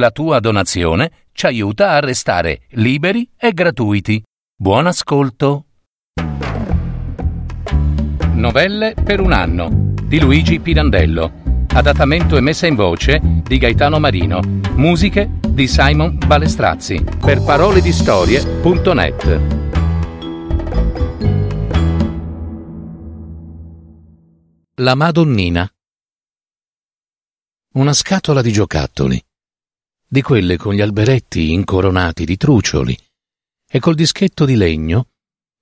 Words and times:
La 0.00 0.10
tua 0.10 0.40
donazione 0.40 1.10
ci 1.32 1.44
aiuta 1.44 1.90
a 1.90 2.00
restare 2.00 2.62
liberi 2.70 3.30
e 3.36 3.52
gratuiti. 3.52 4.22
Buon 4.56 4.86
ascolto. 4.86 5.66
Novelle 8.32 8.94
per 8.94 9.20
un 9.20 9.32
anno 9.32 9.68
di 10.02 10.18
Luigi 10.18 10.58
Pirandello. 10.58 11.66
Adattamento 11.74 12.38
e 12.38 12.40
messa 12.40 12.66
in 12.66 12.76
voce 12.76 13.20
di 13.22 13.58
Gaetano 13.58 13.98
Marino. 13.98 14.40
Musiche 14.74 15.32
di 15.46 15.68
Simon 15.68 16.16
Balestrazzi. 16.16 17.04
Per 17.20 17.42
parole 17.42 17.82
di 17.82 17.92
storie.net. 17.92 19.40
La 24.76 24.94
Madonnina. 24.94 25.70
Una 27.72 27.92
scatola 27.92 28.40
di 28.40 28.50
giocattoli, 28.50 29.22
di 30.12 30.22
quelle 30.22 30.56
con 30.56 30.74
gli 30.74 30.80
alberetti 30.80 31.52
incoronati 31.52 32.24
di 32.24 32.36
trucioli 32.36 32.98
e 33.70 33.78
col 33.78 33.94
dischetto 33.94 34.44
di 34.44 34.56
legno 34.56 35.10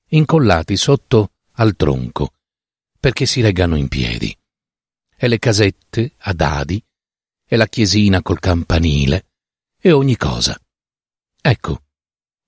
incollati 0.06 0.74
sotto 0.74 1.32
al 1.56 1.76
tronco 1.76 2.32
perché 2.98 3.26
si 3.26 3.42
reggano 3.42 3.76
in 3.76 3.88
piedi, 3.88 4.34
e 5.16 5.28
le 5.28 5.38
casette 5.38 6.14
a 6.16 6.32
dadi, 6.32 6.82
e 7.46 7.56
la 7.56 7.66
chiesina 7.66 8.22
col 8.22 8.40
campanile, 8.40 9.26
e 9.78 9.92
ogni 9.92 10.16
cosa. 10.16 10.58
Ecco, 11.40 11.82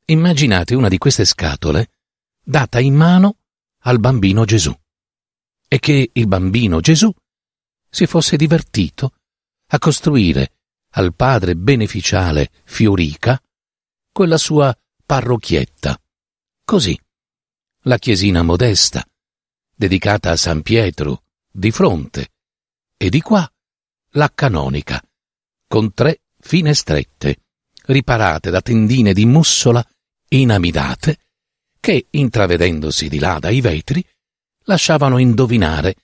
immaginate 0.07 0.75
una 0.75 0.89
di 0.89 0.99
queste 0.99 1.25
scatole 1.25 1.91
data 2.43 2.81
in 2.81 2.95
mano 2.95 3.37
al 3.83 4.01
bambino 4.01 4.47
Gesù, 4.47 4.75
e 5.69 5.79
che 5.79 6.11
il 6.13 6.27
bambino 6.27 6.81
Gesù 6.81 7.13
si 7.89 8.07
fosse 8.07 8.37
divertito 8.37 9.13
a 9.69 9.79
costruire 9.79 10.60
al 10.91 11.15
padre 11.15 11.57
beneficiale 11.57 12.51
Fiorica 12.65 13.41
quella 14.13 14.39
sua 14.39 14.77
parrocchietta. 15.05 15.99
Così, 16.65 16.99
la 17.83 17.99
chiesina 17.99 18.43
modesta, 18.43 19.05
dedicata 19.75 20.31
a 20.31 20.37
San 20.37 20.63
Pietro, 20.63 21.23
di 21.51 21.71
fronte, 21.71 22.31
e 22.97 23.09
di 23.09 23.21
qua 23.21 23.51
la 24.11 24.31
canonica, 24.35 25.03
con 25.67 25.95
tre 25.95 26.21
finestrette, 26.39 27.39
riparate 27.87 28.51
da 28.51 28.61
tendine 28.61 29.13
di 29.13 29.25
mussola 29.25 29.85
inamidate, 30.29 31.19
che, 31.81 32.07
intravedendosi 32.11 33.09
di 33.09 33.19
là 33.19 33.39
dai 33.39 33.61
vetri, 33.61 34.05
lasciavano 34.65 35.19
indovinare 35.19 35.95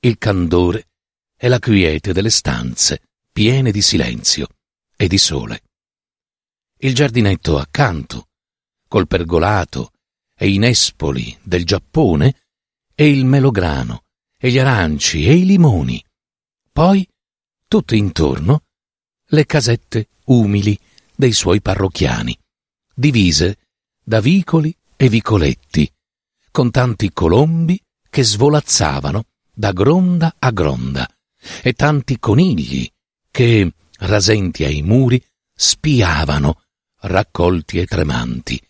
il 0.00 0.18
candore 0.18 0.88
e 1.36 1.48
la 1.48 1.58
quiete 1.58 2.12
delle 2.12 2.30
stanze 2.30 3.11
piene 3.32 3.72
di 3.72 3.80
silenzio 3.80 4.46
e 4.94 5.08
di 5.08 5.18
sole. 5.18 5.62
Il 6.78 6.94
giardinetto 6.94 7.58
accanto, 7.58 8.28
col 8.86 9.06
pergolato 9.06 9.92
e 10.36 10.50
i 10.50 10.58
nespoli 10.58 11.36
del 11.42 11.64
Giappone, 11.64 12.36
e 12.94 13.08
il 13.08 13.24
melograno, 13.24 14.04
e 14.36 14.50
gli 14.50 14.58
aranci, 14.58 15.26
e 15.26 15.34
i 15.34 15.46
limoni. 15.46 16.04
Poi, 16.70 17.08
tutto 17.66 17.94
intorno, 17.94 18.64
le 19.26 19.46
casette 19.46 20.08
umili 20.24 20.78
dei 21.14 21.32
suoi 21.32 21.62
parrocchiani, 21.62 22.38
divise 22.94 23.58
da 24.02 24.20
vicoli 24.20 24.76
e 24.96 25.08
vicoletti, 25.08 25.90
con 26.50 26.70
tanti 26.70 27.12
colombi 27.12 27.80
che 28.10 28.24
svolazzavano 28.24 29.24
da 29.50 29.72
gronda 29.72 30.34
a 30.38 30.50
gronda, 30.50 31.08
e 31.62 31.72
tanti 31.72 32.18
conigli 32.18 32.86
che, 33.32 33.72
rasenti 33.98 34.62
ai 34.62 34.82
muri, 34.82 35.20
spiavano, 35.52 36.62
raccolti 37.00 37.78
e 37.78 37.86
tremanti, 37.86 38.60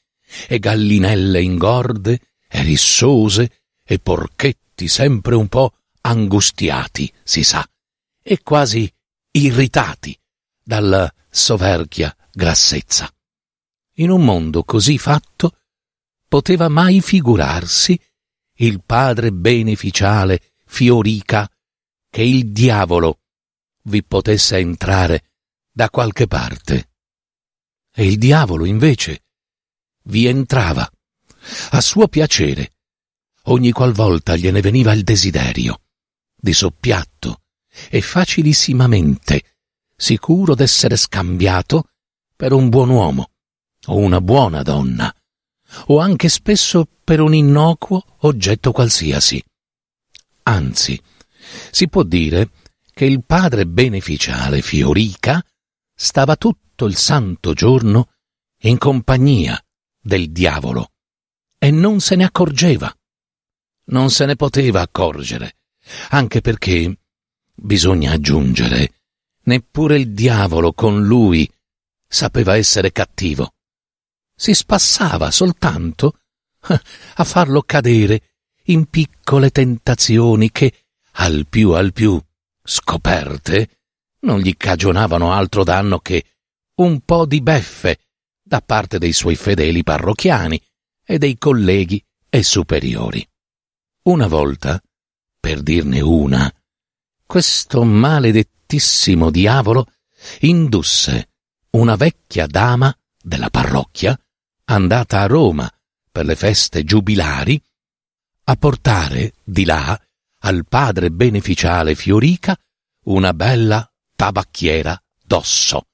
e 0.48 0.58
gallinelle 0.58 1.42
ingorde 1.42 2.20
e 2.48 2.62
rissose 2.62 3.62
e 3.84 3.98
porchetti 3.98 4.88
sempre 4.88 5.34
un 5.34 5.48
po' 5.48 5.74
angustiati, 6.02 7.12
si 7.22 7.42
sa, 7.42 7.68
e 8.22 8.42
quasi 8.42 8.90
irritati 9.32 10.18
dalla 10.62 11.12
soverchia 11.28 12.14
grassezza. 12.32 13.12
In 13.96 14.10
un 14.10 14.24
mondo 14.24 14.62
così 14.62 14.96
fatto 14.96 15.58
poteva 16.28 16.68
mai 16.68 17.00
figurarsi 17.00 17.98
il 18.58 18.82
padre 18.84 19.32
beneficiale 19.32 20.52
Fiorica 20.64 21.50
che 22.08 22.22
il 22.22 22.52
diavolo 22.52 23.21
vi 23.84 24.02
potesse 24.04 24.56
entrare 24.56 25.30
da 25.70 25.90
qualche 25.90 26.26
parte. 26.26 26.90
E 27.94 28.06
il 28.06 28.18
diavolo 28.18 28.64
invece 28.64 29.24
vi 30.04 30.26
entrava 30.26 30.90
a 31.70 31.80
suo 31.80 32.08
piacere 32.08 32.72
ogni 33.46 33.72
qualvolta 33.72 34.36
gliene 34.36 34.60
veniva 34.60 34.92
il 34.92 35.02
desiderio, 35.02 35.80
di 36.34 36.52
soppiatto 36.52 37.42
e 37.88 38.00
facilissimamente, 38.00 39.56
sicuro 39.96 40.54
d'essere 40.54 40.96
scambiato 40.96 41.88
per 42.36 42.52
un 42.52 42.68
buon 42.68 42.90
uomo 42.90 43.30
o 43.86 43.96
una 43.96 44.20
buona 44.20 44.62
donna, 44.62 45.12
o 45.86 45.98
anche 45.98 46.28
spesso 46.28 46.86
per 47.02 47.20
un 47.20 47.34
innocuo 47.34 48.04
oggetto 48.20 48.72
qualsiasi. 48.72 49.42
Anzi, 50.44 51.00
si 51.70 51.88
può 51.88 52.02
dire 52.02 52.50
che 52.92 53.04
il 53.04 53.24
padre 53.24 53.66
beneficiale 53.66 54.62
Fiorica 54.62 55.44
stava 55.94 56.36
tutto 56.36 56.86
il 56.86 56.96
santo 56.96 57.52
giorno 57.52 58.10
in 58.62 58.78
compagnia 58.78 59.60
del 60.00 60.30
diavolo 60.30 60.92
e 61.58 61.70
non 61.70 62.00
se 62.00 62.16
ne 62.16 62.24
accorgeva 62.24 62.94
non 63.84 64.10
se 64.10 64.26
ne 64.26 64.36
poteva 64.36 64.80
accorgere, 64.80 65.56
anche 66.10 66.40
perché, 66.40 66.98
bisogna 67.54 68.12
aggiungere, 68.12 68.92
neppure 69.44 69.96
il 69.96 70.12
diavolo 70.12 70.72
con 70.72 71.04
lui 71.04 71.50
sapeva 72.06 72.56
essere 72.56 72.92
cattivo. 72.92 73.54
Si 74.34 74.54
spassava 74.54 75.30
soltanto 75.30 76.18
a 76.60 77.24
farlo 77.24 77.62
cadere 77.62 78.22
in 78.66 78.86
piccole 78.86 79.50
tentazioni 79.50 80.50
che, 80.50 80.84
al 81.12 81.46
più 81.48 81.72
al 81.72 81.92
più 81.92 82.20
scoperte, 82.62 83.78
non 84.20 84.38
gli 84.38 84.56
cagionavano 84.56 85.32
altro 85.32 85.64
danno 85.64 85.98
che 85.98 86.24
un 86.76 87.00
po' 87.00 87.26
di 87.26 87.40
beffe 87.40 87.98
da 88.42 88.60
parte 88.60 88.98
dei 88.98 89.12
suoi 89.12 89.36
fedeli 89.36 89.82
parrocchiani 89.82 90.60
e 91.04 91.18
dei 91.18 91.38
colleghi 91.38 92.04
e 92.28 92.42
superiori. 92.42 93.26
Una 94.04 94.26
volta, 94.26 94.80
per 95.38 95.62
dirne 95.62 96.00
una, 96.00 96.52
questo 97.26 97.84
maledettissimo 97.84 99.30
diavolo 99.30 99.86
indusse 100.40 101.30
una 101.70 101.96
vecchia 101.96 102.46
dama 102.46 102.94
della 103.20 103.50
parrocchia, 103.50 104.18
andata 104.64 105.20
a 105.20 105.26
Roma 105.26 105.70
per 106.10 106.26
le 106.26 106.36
feste 106.36 106.84
giubilari, 106.84 107.60
a 108.44 108.56
portare 108.56 109.34
di 109.44 109.64
là 109.64 109.98
al 110.44 110.66
padre 110.66 111.10
beneficiale 111.10 111.94
Fiorica 111.94 112.56
una 113.04 113.34
bella 113.34 113.88
tabacchiera 114.14 115.00
d'osso, 115.24 115.86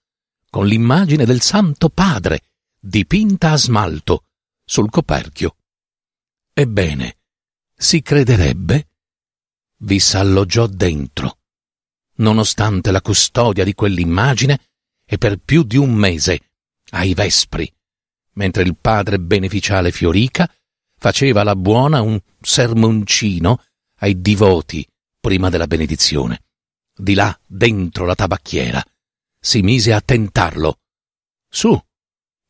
con 0.51 0.67
l'immagine 0.67 1.25
del 1.25 1.41
Santo 1.41 1.89
Padre 1.89 2.43
dipinta 2.79 3.53
a 3.53 3.57
smalto 3.57 4.25
sul 4.65 4.91
coperchio. 4.91 5.57
Ebbene, 6.53 7.17
si 7.75 8.03
crederebbe, 8.03 8.89
vi 9.79 9.99
s'alloggiò 9.99 10.67
dentro, 10.67 11.39
nonostante 12.17 12.91
la 12.91 13.01
custodia 13.01 13.65
di 13.65 13.75
quell'immagine 13.75 14.61
e 15.05 15.19
per 15.19 15.39
più 15.39 15.63
di 15.63 15.77
un 15.77 15.95
mese, 15.95 16.41
ai 16.91 17.15
vespri, 17.15 17.71
mentre 18.33 18.63
il 18.63 18.77
padre 18.77 19.19
beneficiale 19.19 19.93
Fiorica 19.93 20.51
faceva 20.99 21.43
la 21.43 21.55
buona 21.55 22.01
un 22.01 22.19
sermoncino 22.41 23.63
ai 23.99 24.21
divoti 24.21 24.87
prima 25.21 25.49
della 25.49 25.67
benedizione. 25.67 26.43
Di 26.95 27.15
là, 27.15 27.39
dentro 27.47 28.05
la 28.05 28.15
tabacchiera, 28.15 28.83
si 29.39 29.63
mise 29.63 29.93
a 29.93 30.01
tentarlo. 30.01 30.81
Su, 31.49 31.79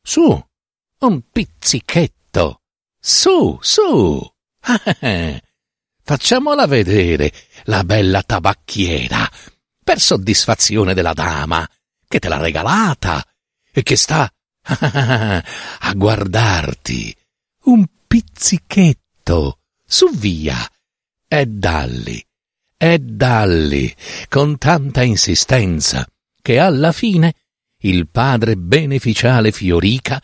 su, 0.01 0.45
un 0.99 1.21
pizzichetto, 1.31 2.61
su, 2.99 3.57
su. 3.61 4.33
Facciamola 6.01 6.65
vedere, 6.65 7.31
la 7.65 7.83
bella 7.83 8.23
tabacchiera, 8.23 9.29
per 9.83 9.99
soddisfazione 9.99 10.93
della 10.93 11.13
dama, 11.13 11.69
che 12.07 12.19
te 12.19 12.27
l'ha 12.27 12.37
regalata 12.37 13.23
e 13.71 13.83
che 13.83 13.95
sta 13.95 14.31
a 14.63 15.93
guardarti. 15.93 17.15
Un 17.65 17.85
pizzichetto, 18.07 19.59
su 19.85 20.09
via. 20.09 20.57
E 21.31 21.45
dalli, 21.45 22.25
e 22.75 22.97
dalli, 22.97 23.95
con 24.29 24.57
tanta 24.57 25.03
insistenza, 25.03 26.03
che 26.41 26.57
alla 26.57 26.91
fine 26.91 27.35
il 27.81 28.09
padre 28.09 28.57
beneficiale 28.57 29.51
Fiorica, 29.51 30.19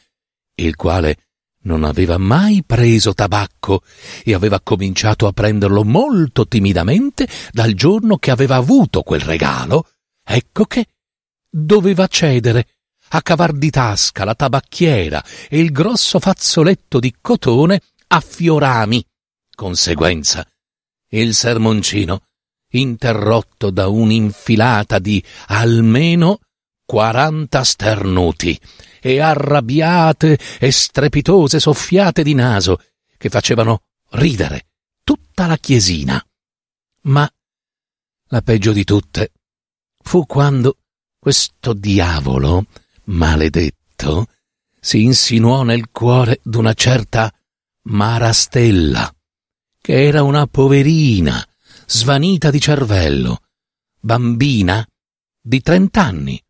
il 0.56 0.76
quale 0.76 1.18
non 1.66 1.84
aveva 1.84 2.18
mai 2.18 2.64
preso 2.66 3.14
tabacco 3.14 3.84
e 4.24 4.34
aveva 4.34 4.60
cominciato 4.62 5.28
a 5.28 5.32
prenderlo 5.32 5.84
molto 5.84 6.48
timidamente 6.48 7.28
dal 7.52 7.74
giorno 7.74 8.18
che 8.18 8.32
aveva 8.32 8.56
avuto 8.56 9.04
quel 9.04 9.22
regalo, 9.22 9.88
ecco 10.24 10.66
che 10.66 10.88
doveva 11.48 12.08
cedere 12.08 12.68
a 13.10 13.22
cavar 13.22 13.54
di 13.54 13.70
tasca 13.70 14.24
la 14.24 14.34
tabacchiera 14.34 15.24
e 15.50 15.60
il 15.60 15.72
grosso 15.72 16.20
fazzoletto 16.20 17.00
di 17.00 17.14
cotone 17.22 17.80
a 18.08 18.20
Fiorami. 18.20 19.06
Conseguenza, 19.54 20.44
il 21.22 21.34
sermoncino, 21.34 22.22
interrotto 22.72 23.70
da 23.70 23.88
un'infilata 23.88 25.00
di 25.00 25.24
almeno 25.48 26.40
quaranta 26.86 27.64
sternuti 27.64 28.60
e 29.02 29.20
arrabbiate 29.20 30.38
e 30.60 30.72
strepitose 30.72 31.60
soffiate 31.60 32.24
di 32.24 32.34
naso 32.34 32.82
che 33.18 33.30
facevano 33.30 33.84
ridere 34.12 34.68
tutta 35.04 35.48
la 35.48 35.58
chiesina. 35.58 36.24
Ma 37.02 37.30
la 38.30 38.42
peggio 38.42 38.72
di 38.72 38.84
tutte 38.84 39.32
fu 40.02 40.26
quando 40.26 40.78
questo 41.20 41.74
diavolo 41.74 42.66
maledetto 43.06 44.28
si 44.80 45.04
insinuò 45.04 45.64
nel 45.64 45.90
cuore 45.92 46.40
d'una 46.44 46.74
certa 46.74 47.34
Marastella, 47.84 49.15
che 49.86 50.04
era 50.04 50.24
una 50.24 50.48
poverina, 50.48 51.48
svanita 51.86 52.50
di 52.50 52.60
cervello, 52.60 53.44
bambina 54.00 54.84
di 55.40 55.62
trent'anni, 55.62 56.44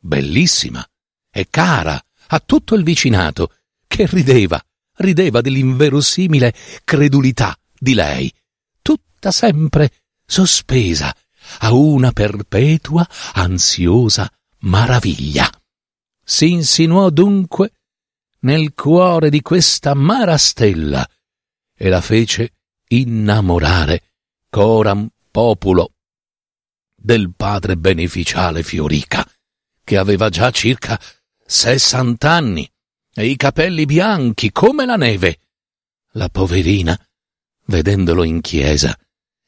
bellissima 0.00 0.84
e 1.30 1.46
cara 1.48 2.04
a 2.26 2.40
tutto 2.40 2.74
il 2.74 2.82
vicinato, 2.82 3.52
che 3.86 4.06
rideva, 4.06 4.60
rideva 4.96 5.40
dell'inverosimile 5.40 6.52
credulità 6.82 7.56
di 7.78 7.94
lei, 7.94 8.32
tutta 8.82 9.30
sempre 9.30 9.92
sospesa 10.26 11.14
a 11.58 11.72
una 11.72 12.10
perpetua, 12.10 13.08
ansiosa 13.34 14.28
maraviglia. 14.62 15.48
Si 16.24 16.50
insinuò 16.50 17.08
dunque 17.10 17.70
nel 18.40 18.74
cuore 18.74 19.30
di 19.30 19.42
questa 19.42 19.94
marastella 19.94 21.08
e 21.72 21.88
la 21.88 22.00
fece 22.00 22.54
innamorare 22.88 24.02
coram 24.50 25.08
populo 25.30 25.92
del 26.94 27.32
padre 27.34 27.76
beneficiale 27.76 28.62
Fiorica, 28.62 29.28
che 29.82 29.96
aveva 29.98 30.30
già 30.30 30.50
circa 30.50 30.98
sessant'anni 31.46 32.70
e 33.12 33.26
i 33.26 33.36
capelli 33.36 33.84
bianchi 33.84 34.50
come 34.50 34.86
la 34.86 34.96
neve. 34.96 35.38
La 36.12 36.28
poverina, 36.28 36.98
vedendolo 37.66 38.22
in 38.22 38.40
chiesa 38.40 38.96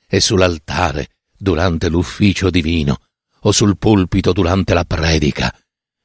e 0.07 0.21
sull'altare 0.21 1.09
durante 1.37 1.89
l'ufficio 1.89 2.51
divino 2.51 3.01
o 3.41 3.53
sul 3.53 3.79
pulpito 3.79 4.33
durante 4.33 4.75
la 4.75 4.85
predica, 4.85 5.55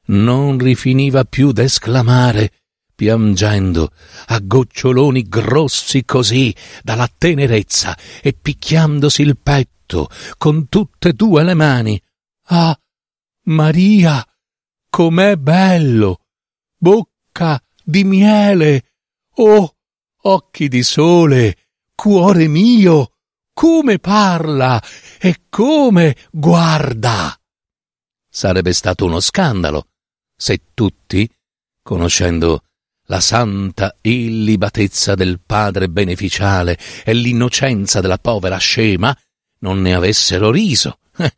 non 0.06 0.58
rifiniva 0.58 1.24
più 1.24 1.52
d'esclamare, 1.52 2.61
piangendo 2.94 3.90
a 4.26 4.38
goccioloni 4.40 5.22
grossi 5.22 6.04
così 6.04 6.54
dalla 6.82 7.08
tenerezza 7.16 7.96
e 8.20 8.32
picchiandosi 8.32 9.22
il 9.22 9.36
petto 9.38 10.08
con 10.38 10.68
tutte 10.68 11.10
e 11.10 11.12
due 11.12 11.42
le 11.42 11.54
mani. 11.54 12.00
Ah, 12.46 12.78
Maria, 13.44 14.24
com'è 14.88 15.36
bello! 15.36 16.20
Bocca 16.76 17.62
di 17.82 18.04
miele! 18.04 18.84
Oh, 19.36 19.76
occhi 20.22 20.68
di 20.68 20.82
sole! 20.82 21.56
Cuore 21.94 22.48
mio! 22.48 23.12
Come 23.52 23.98
parla 23.98 24.82
e 25.18 25.42
come 25.48 26.16
guarda! 26.30 27.38
Sarebbe 28.28 28.72
stato 28.72 29.04
uno 29.04 29.20
scandalo 29.20 29.88
se 30.34 30.70
tutti, 30.74 31.30
conoscendo 31.82 32.64
la 33.12 33.20
santa 33.20 33.98
illibatezza 34.00 35.14
del 35.14 35.38
padre 35.44 35.90
beneficiale 35.90 36.78
e 37.04 37.12
l'innocenza 37.12 38.00
della 38.00 38.16
povera 38.16 38.56
scema, 38.56 39.14
non 39.58 39.82
ne 39.82 39.94
avessero 39.94 40.50
riso. 40.50 40.98
Eh, 41.18 41.30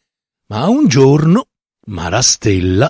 ma 0.46 0.68
un 0.68 0.86
giorno 0.86 1.48
Marastella, 1.86 2.88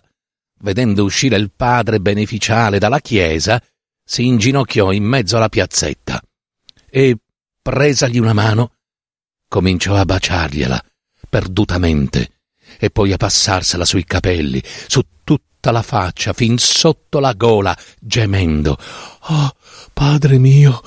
vedendo 0.60 1.02
uscire 1.02 1.36
il 1.36 1.50
padre 1.50 1.98
beneficiale 1.98 2.78
dalla 2.78 3.00
chiesa, 3.00 3.58
si 4.04 4.26
inginocchiò 4.26 4.92
in 4.92 5.04
mezzo 5.04 5.38
alla 5.38 5.48
piazzetta 5.48 6.20
e, 6.90 7.16
presagli 7.62 8.18
una 8.18 8.34
mano, 8.34 8.74
cominciò 9.48 9.94
a 9.94 10.04
baciargliela 10.04 10.84
perdutamente 11.30 12.32
e 12.78 12.90
poi 12.90 13.12
a 13.12 13.16
passarsela 13.16 13.86
sui 13.86 14.04
capelli, 14.04 14.62
su 14.88 15.00
tutta 15.64 15.70
la 15.70 15.82
faccia, 15.82 16.34
fin 16.34 16.58
sotto 16.58 17.20
la 17.20 17.32
gola, 17.32 17.74
gemendo. 17.98 18.76
Oh, 19.28 19.50
padre 19.94 20.36
mio, 20.36 20.82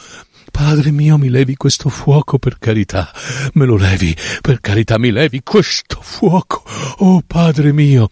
Padre 0.51 0.91
mio, 0.91 1.18
mi 1.18 1.29
levi 1.29 1.56
questo 1.56 1.89
fuoco 1.89 2.38
per 2.38 2.57
carità, 2.57 3.12
me 3.53 3.65
lo 3.65 3.75
levi, 3.75 4.15
per 4.41 4.59
carità 4.59 4.97
mi 4.97 5.12
levi 5.12 5.41
questo 5.44 6.00
fuoco, 6.01 6.63
oh 6.97 7.21
Padre 7.25 7.71
mio. 7.74 8.09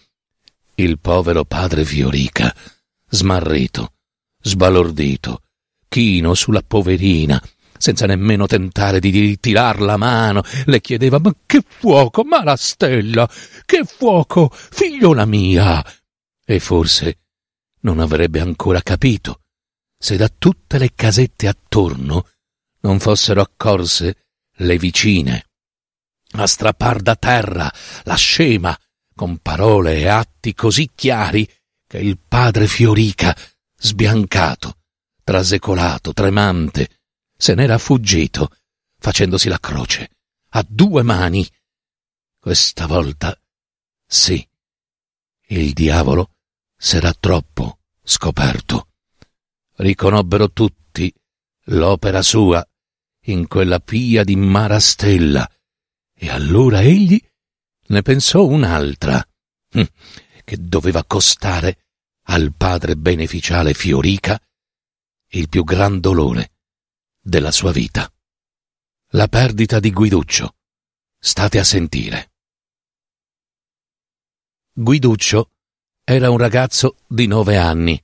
Il 0.75 0.99
povero 0.99 1.43
padre 1.43 1.85
Fiorica, 1.85 2.53
smarrito, 3.09 3.93
sbalordito, 4.41 5.41
chino 5.87 6.33
sulla 6.33 6.63
poverina, 6.65 7.41
senza 7.77 8.05
nemmeno 8.05 8.47
tentare 8.47 8.99
di 8.99 9.39
tirar 9.39 9.81
la 9.81 9.97
mano, 9.97 10.43
le 10.65 10.81
chiedeva 10.81 11.19
Ma 11.19 11.31
che 11.45 11.63
fuoco, 11.65 12.23
Marastella, 12.23 13.29
che 13.65 13.83
fuoco, 13.85 14.49
figliola 14.51 15.25
mia! 15.25 15.83
E 16.45 16.59
forse 16.59 17.19
non 17.81 17.99
avrebbe 17.99 18.39
ancora 18.39 18.81
capito 18.81 19.41
se 19.97 20.15
da 20.17 20.29
tutte 20.29 20.77
le 20.77 20.93
casette 20.93 21.47
attorno 21.47 22.29
non 22.81 22.99
fossero 22.99 23.41
accorse 23.41 24.27
le 24.57 24.77
vicine 24.77 25.47
a 26.31 26.47
strappar 26.47 27.01
da 27.01 27.15
terra 27.15 27.71
la 28.03 28.15
scema 28.15 28.77
con 29.13 29.37
parole 29.37 29.97
e 29.97 30.07
atti 30.07 30.53
così 30.53 30.91
chiari 30.93 31.49
che 31.87 31.97
il 31.99 32.17
padre 32.17 32.67
Fiorica, 32.67 33.35
sbiancato, 33.77 34.79
trasecolato, 35.23 36.13
tremante, 36.13 36.89
se 37.37 37.53
n'era 37.53 37.77
fuggito, 37.77 38.49
facendosi 38.97 39.47
la 39.47 39.59
croce, 39.59 40.09
a 40.49 40.65
due 40.67 41.03
mani. 41.03 41.47
Questa 42.37 42.85
volta 42.85 43.39
sì, 44.05 44.45
il 45.47 45.73
diavolo 45.73 46.34
s'era 46.85 47.15
troppo 47.15 47.79
scoperto. 48.03 48.89
Riconobbero 49.77 50.51
tutti 50.51 51.11
l'opera 51.69 52.21
sua 52.21 52.63
in 53.21 53.47
quella 53.47 53.79
pia 53.79 54.23
di 54.23 54.35
Marastella, 54.35 55.49
e 56.13 56.29
allora 56.29 56.81
egli 56.83 57.19
ne 57.87 58.01
pensò 58.03 58.45
un'altra, 58.45 59.27
hm, 59.71 59.83
che 60.43 60.57
doveva 60.59 61.03
costare 61.05 61.87
al 62.27 62.53
padre 62.55 62.95
beneficiale 62.95 63.73
Fiorica 63.73 64.39
il 65.29 65.49
più 65.49 65.63
gran 65.63 65.99
dolore 65.99 66.51
della 67.19 67.51
sua 67.51 67.71
vita. 67.71 68.07
La 69.13 69.27
perdita 69.27 69.79
di 69.79 69.89
Guiduccio. 69.91 70.55
State 71.17 71.57
a 71.57 71.63
sentire. 71.63 72.31
Guiduccio 74.71 75.49
era 76.07 76.29
un 76.29 76.37
ragazzo 76.37 76.97
di 77.07 77.25
nove 77.25 77.57
anni, 77.57 77.99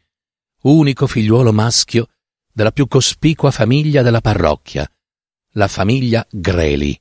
unico 0.64 1.06
figliuolo 1.06 1.54
maschio 1.54 2.08
della 2.52 2.72
più 2.72 2.88
cospicua 2.88 3.52
famiglia 3.52 4.02
della 4.02 4.22
parrocchia, 4.22 4.92
la 5.52 5.68
famiglia 5.68 6.26
Greli. 6.28 7.00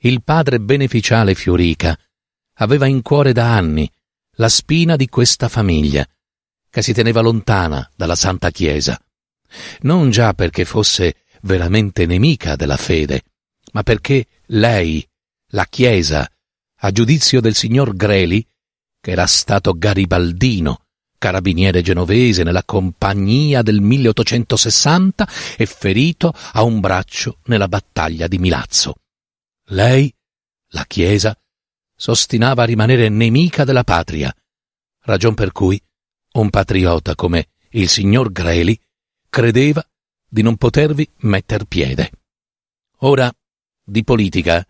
Il 0.00 0.22
padre 0.22 0.60
beneficiale 0.60 1.34
Fiorica 1.34 1.98
aveva 2.56 2.84
in 2.86 3.00
cuore 3.00 3.32
da 3.32 3.56
anni 3.56 3.90
la 4.32 4.50
spina 4.50 4.96
di 4.96 5.08
questa 5.08 5.48
famiglia, 5.48 6.06
che 6.68 6.82
si 6.82 6.92
teneva 6.92 7.22
lontana 7.22 7.90
dalla 7.96 8.16
Santa 8.16 8.50
Chiesa, 8.50 9.02
non 9.80 10.10
già 10.10 10.34
perché 10.34 10.66
fosse 10.66 11.24
veramente 11.40 12.04
nemica 12.04 12.54
della 12.54 12.76
fede, 12.76 13.22
ma 13.72 13.82
perché 13.82 14.26
lei, 14.48 15.06
la 15.52 15.64
Chiesa, 15.64 16.30
a 16.80 16.90
giudizio 16.90 17.40
del 17.40 17.54
signor 17.54 17.96
Greli, 17.96 18.46
che 19.02 19.10
era 19.10 19.26
stato 19.26 19.72
garibaldino, 19.76 20.84
carabiniere 21.18 21.82
genovese 21.82 22.44
nella 22.44 22.62
compagnia 22.62 23.60
del 23.60 23.80
1860 23.80 25.28
e 25.56 25.66
ferito 25.66 26.32
a 26.52 26.62
un 26.62 26.78
braccio 26.78 27.38
nella 27.46 27.66
battaglia 27.66 28.28
di 28.28 28.38
Milazzo. 28.38 28.94
Lei, 29.70 30.12
la 30.68 30.84
Chiesa, 30.86 31.36
s'ostinava 31.96 32.62
a 32.62 32.66
rimanere 32.66 33.08
nemica 33.08 33.64
della 33.64 33.82
patria, 33.82 34.32
Ragion 35.00 35.34
per 35.34 35.50
cui 35.50 35.82
un 36.34 36.48
patriota 36.48 37.16
come 37.16 37.48
il 37.70 37.88
signor 37.88 38.30
Greli 38.30 38.80
credeva 39.28 39.84
di 40.28 40.42
non 40.42 40.56
potervi 40.56 41.10
metter 41.22 41.64
piede. 41.64 42.12
Ora, 42.98 43.32
di 43.82 44.04
politica, 44.04 44.64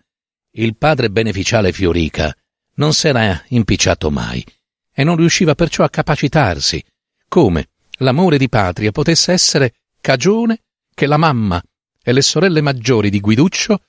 il 0.53 0.75
padre 0.75 1.11
beneficiale 1.11 1.71
Fiorica 1.71 2.35
non 2.75 2.93
s'era 2.95 3.43
impicciato 3.49 4.11
mai 4.11 4.45
e 4.93 5.05
non 5.05 5.17
riusciva 5.17 5.55
perciò 5.55 5.85
a 5.85 5.91
capacitarsi 5.91 6.83
come 7.29 7.71
l'amore 7.99 8.39
di 8.39 8.49
patria 8.49 8.93
potesse 8.93 9.33
essere 9.33 9.75
cagione 10.01 10.63
che 10.95 11.07
la 11.07 11.17
mamma 11.17 11.63
e 12.03 12.13
le 12.13 12.23
sorelle 12.23 12.61
maggiori 12.61 13.11
di 13.11 13.21
Guiduccio 13.21 13.81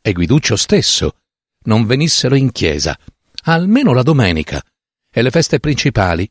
e 0.00 0.12
Guiduccio 0.12 0.56
stesso 0.56 1.16
non 1.64 1.86
venissero 1.86 2.34
in 2.34 2.50
chiesa, 2.50 2.98
almeno 3.44 3.92
la 3.92 4.02
domenica, 4.02 4.62
e 5.10 5.22
le 5.22 5.30
feste 5.30 5.60
principali 5.60 6.28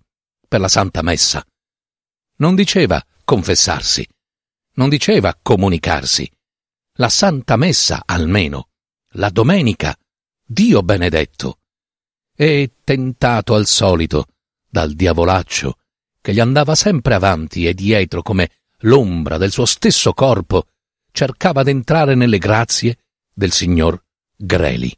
per 0.48 0.60
la 0.60 0.68
Santa 0.68 1.02
Messa. 1.02 1.46
Non 2.38 2.56
diceva 2.56 3.04
confessarsi, 3.24 4.06
non 4.74 4.90
diceva 4.90 5.38
comunicarsi. 5.42 6.30
La 6.96 7.10
Santa 7.10 7.56
Messa 7.56 8.04
almeno, 8.06 8.70
la 9.14 9.30
domenica, 9.30 9.96
Dio 10.44 10.84
benedetto. 10.84 11.61
E 12.42 12.78
tentato 12.84 13.54
al 13.54 13.68
solito 13.68 14.26
dal 14.68 14.94
diavolaccio, 14.94 15.78
che 16.20 16.34
gli 16.34 16.40
andava 16.40 16.74
sempre 16.74 17.14
avanti 17.14 17.68
e 17.68 17.76
dietro 17.76 18.24
come 18.24 18.50
l'ombra 18.80 19.38
del 19.38 19.52
suo 19.52 19.66
stesso 19.66 20.12
corpo, 20.14 20.66
cercava 21.12 21.62
d'entrare 21.62 22.16
nelle 22.16 22.40
grazie 22.40 22.98
del 23.32 23.52
signor 23.52 24.04
Greli. 24.36 24.92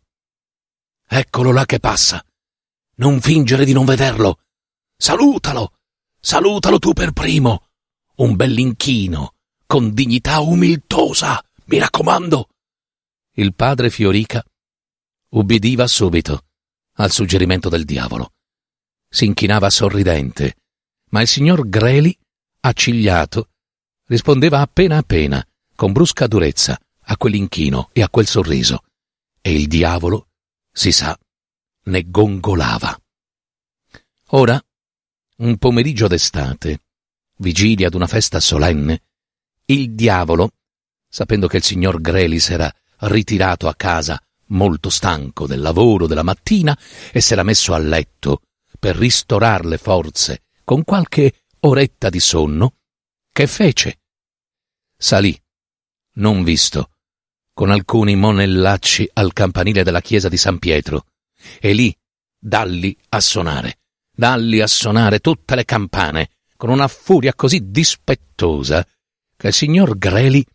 Eccolo 1.05 1.51
là 1.51 1.65
che 1.65 1.81
passa. 1.81 2.25
Non 2.95 3.19
fingere 3.19 3.65
di 3.65 3.73
non 3.73 3.83
vederlo. 3.83 4.39
Salutalo. 4.95 5.73
Salutalo 6.21 6.79
tu 6.79 6.93
per 6.93 7.11
primo. 7.11 7.65
Un 8.19 8.37
bell'inchino, 8.37 9.33
con 9.65 9.93
dignità 9.93 10.39
umiltosa, 10.39 11.43
mi 11.65 11.77
raccomando. 11.77 12.47
Il 13.33 13.53
padre 13.53 13.89
Fiorica 13.89 14.41
ubbidiva 15.31 15.85
subito 15.87 16.45
al 16.95 17.11
suggerimento 17.11 17.69
del 17.69 17.85
diavolo. 17.85 18.33
Si 19.09 19.25
inchinava 19.25 19.69
sorridente, 19.69 20.55
ma 21.09 21.21
il 21.21 21.27
signor 21.27 21.67
Greli, 21.69 22.17
accigliato, 22.61 23.49
rispondeva 24.05 24.59
appena 24.59 24.97
appena, 24.97 25.45
con 25.75 25.91
brusca 25.91 26.27
durezza, 26.27 26.79
a 27.05 27.17
quell'inchino 27.17 27.89
e 27.93 28.01
a 28.01 28.09
quel 28.09 28.27
sorriso, 28.27 28.83
e 29.41 29.53
il 29.53 29.67
diavolo, 29.67 30.29
si 30.71 30.91
sa, 30.91 31.17
ne 31.85 32.09
gongolava. 32.09 32.97
Ora, 34.29 34.61
un 35.37 35.57
pomeriggio 35.57 36.07
d'estate, 36.07 36.79
vigilia 37.37 37.87
ad 37.87 37.93
una 37.93 38.07
festa 38.07 38.39
solenne, 38.39 39.03
il 39.65 39.91
diavolo, 39.91 40.51
sapendo 41.07 41.47
che 41.47 41.57
il 41.57 41.63
signor 41.63 42.01
Greli 42.01 42.39
s'era 42.39 42.73
ritirato 42.99 43.67
a 43.67 43.75
casa 43.75 44.19
molto 44.47 44.89
stanco 44.89 45.47
del 45.47 45.61
lavoro 45.61 46.07
della 46.07 46.23
mattina 46.23 46.77
e 47.11 47.21
s'era 47.21 47.43
messo 47.43 47.73
a 47.73 47.77
letto 47.77 48.41
per 48.79 48.95
ristorar 48.95 49.65
le 49.65 49.77
forze 49.77 50.43
con 50.63 50.83
qualche 50.83 51.45
oretta 51.61 52.09
di 52.09 52.19
sonno, 52.19 52.75
che 53.31 53.47
fece? 53.47 53.99
Salì, 54.97 55.37
non 56.15 56.43
visto, 56.43 56.91
con 57.53 57.69
alcuni 57.69 58.15
monellacci 58.15 59.09
al 59.13 59.33
campanile 59.33 59.83
della 59.83 60.01
chiesa 60.01 60.29
di 60.29 60.37
San 60.37 60.59
Pietro, 60.59 61.05
e 61.59 61.73
lì 61.73 61.95
dalli 62.37 62.95
a 63.09 63.19
suonare, 63.19 63.79
dalli 64.11 64.59
a 64.59 64.67
suonare 64.67 65.19
tutte 65.19 65.55
le 65.55 65.65
campane, 65.65 66.29
con 66.55 66.69
una 66.69 66.87
furia 66.87 67.33
così 67.33 67.71
dispettosa, 67.71 68.85
che 69.35 69.47
il 69.47 69.53
signor 69.53 69.97
Greli, 69.97 70.45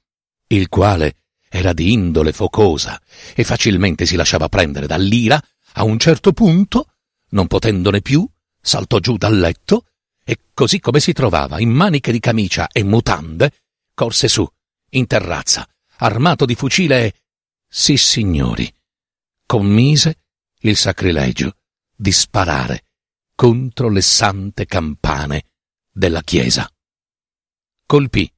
il 0.48 0.68
quale 0.68 1.16
era 1.48 1.72
di 1.72 1.92
indole 1.92 2.32
focosa 2.32 3.00
e 3.34 3.44
facilmente 3.44 4.06
si 4.06 4.16
lasciava 4.16 4.48
prendere 4.48 4.86
dall'ira, 4.86 5.40
a 5.74 5.84
un 5.84 5.98
certo 5.98 6.32
punto, 6.32 6.92
non 7.30 7.46
potendone 7.46 8.00
più, 8.00 8.28
saltò 8.60 8.98
giù 8.98 9.16
dal 9.16 9.38
letto 9.38 9.86
e 10.24 10.38
così 10.52 10.80
come 10.80 11.00
si 11.00 11.12
trovava 11.12 11.60
in 11.60 11.70
maniche 11.70 12.12
di 12.12 12.20
camicia 12.20 12.68
e 12.68 12.82
mutande, 12.82 13.52
corse 13.94 14.28
su, 14.28 14.46
in 14.90 15.06
terrazza, 15.06 15.66
armato 15.98 16.44
di 16.44 16.54
fucile 16.54 17.04
e, 17.04 17.14
sì 17.66 17.96
signori, 17.96 18.70
commise 19.46 20.18
il 20.60 20.76
sacrilegio 20.76 21.56
di 21.94 22.12
sparare 22.12 22.84
contro 23.34 23.88
le 23.88 24.02
sante 24.02 24.66
campane 24.66 25.46
della 25.90 26.22
chiesa. 26.22 26.70
Colpì, 27.86 28.30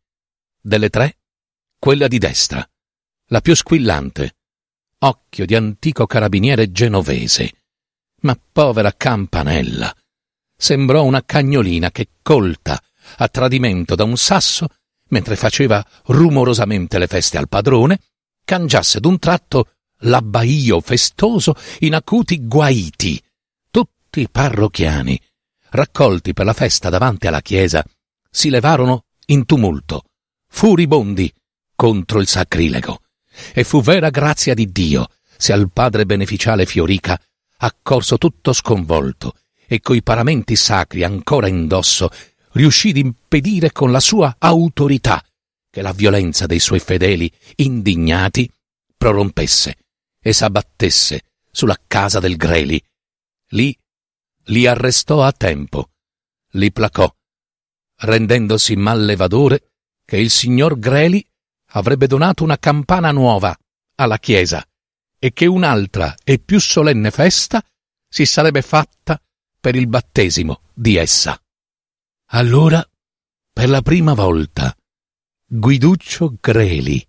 delle 0.60 0.90
tre, 0.90 1.18
quella 1.78 2.06
di 2.06 2.18
destra, 2.18 2.64
la 3.32 3.40
più 3.40 3.54
squillante, 3.54 4.34
occhio 4.98 5.46
di 5.46 5.54
antico 5.54 6.06
carabiniere 6.06 6.72
genovese. 6.72 7.52
Ma 8.22 8.36
povera 8.52 8.92
campanella! 8.92 9.94
Sembrò 10.56 11.04
una 11.04 11.24
cagnolina 11.24 11.90
che, 11.90 12.08
colta 12.22 12.82
a 13.16 13.28
tradimento 13.28 13.94
da 13.94 14.04
un 14.04 14.16
sasso, 14.16 14.68
mentre 15.08 15.36
faceva 15.36 15.84
rumorosamente 16.06 16.98
le 16.98 17.06
feste 17.06 17.38
al 17.38 17.48
padrone, 17.48 18.00
cangiasse 18.44 18.98
d'un 18.98 19.18
tratto 19.18 19.74
l'abbaio 20.00 20.80
festoso 20.80 21.54
in 21.80 21.94
acuti 21.94 22.46
guaiti. 22.46 23.22
Tutti 23.70 24.22
i 24.22 24.28
parrocchiani, 24.28 25.18
raccolti 25.70 26.32
per 26.32 26.46
la 26.46 26.52
festa 26.52 26.88
davanti 26.88 27.28
alla 27.28 27.42
chiesa, 27.42 27.84
si 28.28 28.50
levarono 28.50 29.04
in 29.26 29.46
tumulto, 29.46 30.02
furibondi, 30.48 31.32
contro 31.76 32.18
il 32.18 32.26
sacrilego 32.26 33.02
e 33.52 33.64
fu 33.64 33.80
vera 33.80 34.10
grazia 34.10 34.54
di 34.54 34.70
Dio 34.70 35.08
se 35.36 35.52
al 35.52 35.70
padre 35.72 36.06
beneficiale 36.06 36.66
Fiorica 36.66 37.20
accorso 37.58 38.18
tutto 38.18 38.52
sconvolto 38.52 39.34
e 39.66 39.80
coi 39.80 40.02
paramenti 40.02 40.56
sacri 40.56 41.04
ancora 41.04 41.48
indosso 41.48 42.10
riuscì 42.52 42.92
d'impedire 42.92 43.72
con 43.72 43.92
la 43.92 44.00
sua 44.00 44.36
autorità 44.38 45.24
che 45.70 45.82
la 45.82 45.92
violenza 45.92 46.46
dei 46.46 46.58
suoi 46.58 46.80
fedeli 46.80 47.30
indignati 47.56 48.50
prorompesse 48.96 49.76
e 50.20 50.32
s'abbattesse 50.32 51.22
sulla 51.50 51.78
casa 51.86 52.18
del 52.18 52.36
Greli. 52.36 52.82
Lì 53.50 53.76
li 54.46 54.66
arrestò 54.66 55.22
a 55.22 55.32
tempo, 55.32 55.90
li 56.52 56.72
placò, 56.72 57.12
rendendosi 57.98 58.76
mallevadore 58.76 59.72
che 60.04 60.16
il 60.16 60.30
signor 60.30 60.78
Greli 60.78 61.24
avrebbe 61.72 62.06
donato 62.06 62.44
una 62.44 62.58
campana 62.58 63.10
nuova 63.10 63.56
alla 63.96 64.18
chiesa 64.18 64.64
e 65.18 65.32
che 65.32 65.46
un'altra 65.46 66.14
e 66.24 66.38
più 66.38 66.58
solenne 66.58 67.10
festa 67.10 67.62
si 68.08 68.24
sarebbe 68.24 68.62
fatta 68.62 69.20
per 69.60 69.74
il 69.74 69.86
battesimo 69.86 70.62
di 70.72 70.96
essa. 70.96 71.40
Allora, 72.32 72.84
per 73.52 73.68
la 73.68 73.82
prima 73.82 74.14
volta, 74.14 74.74
Guiduccio 75.46 76.36
Greli 76.40 77.06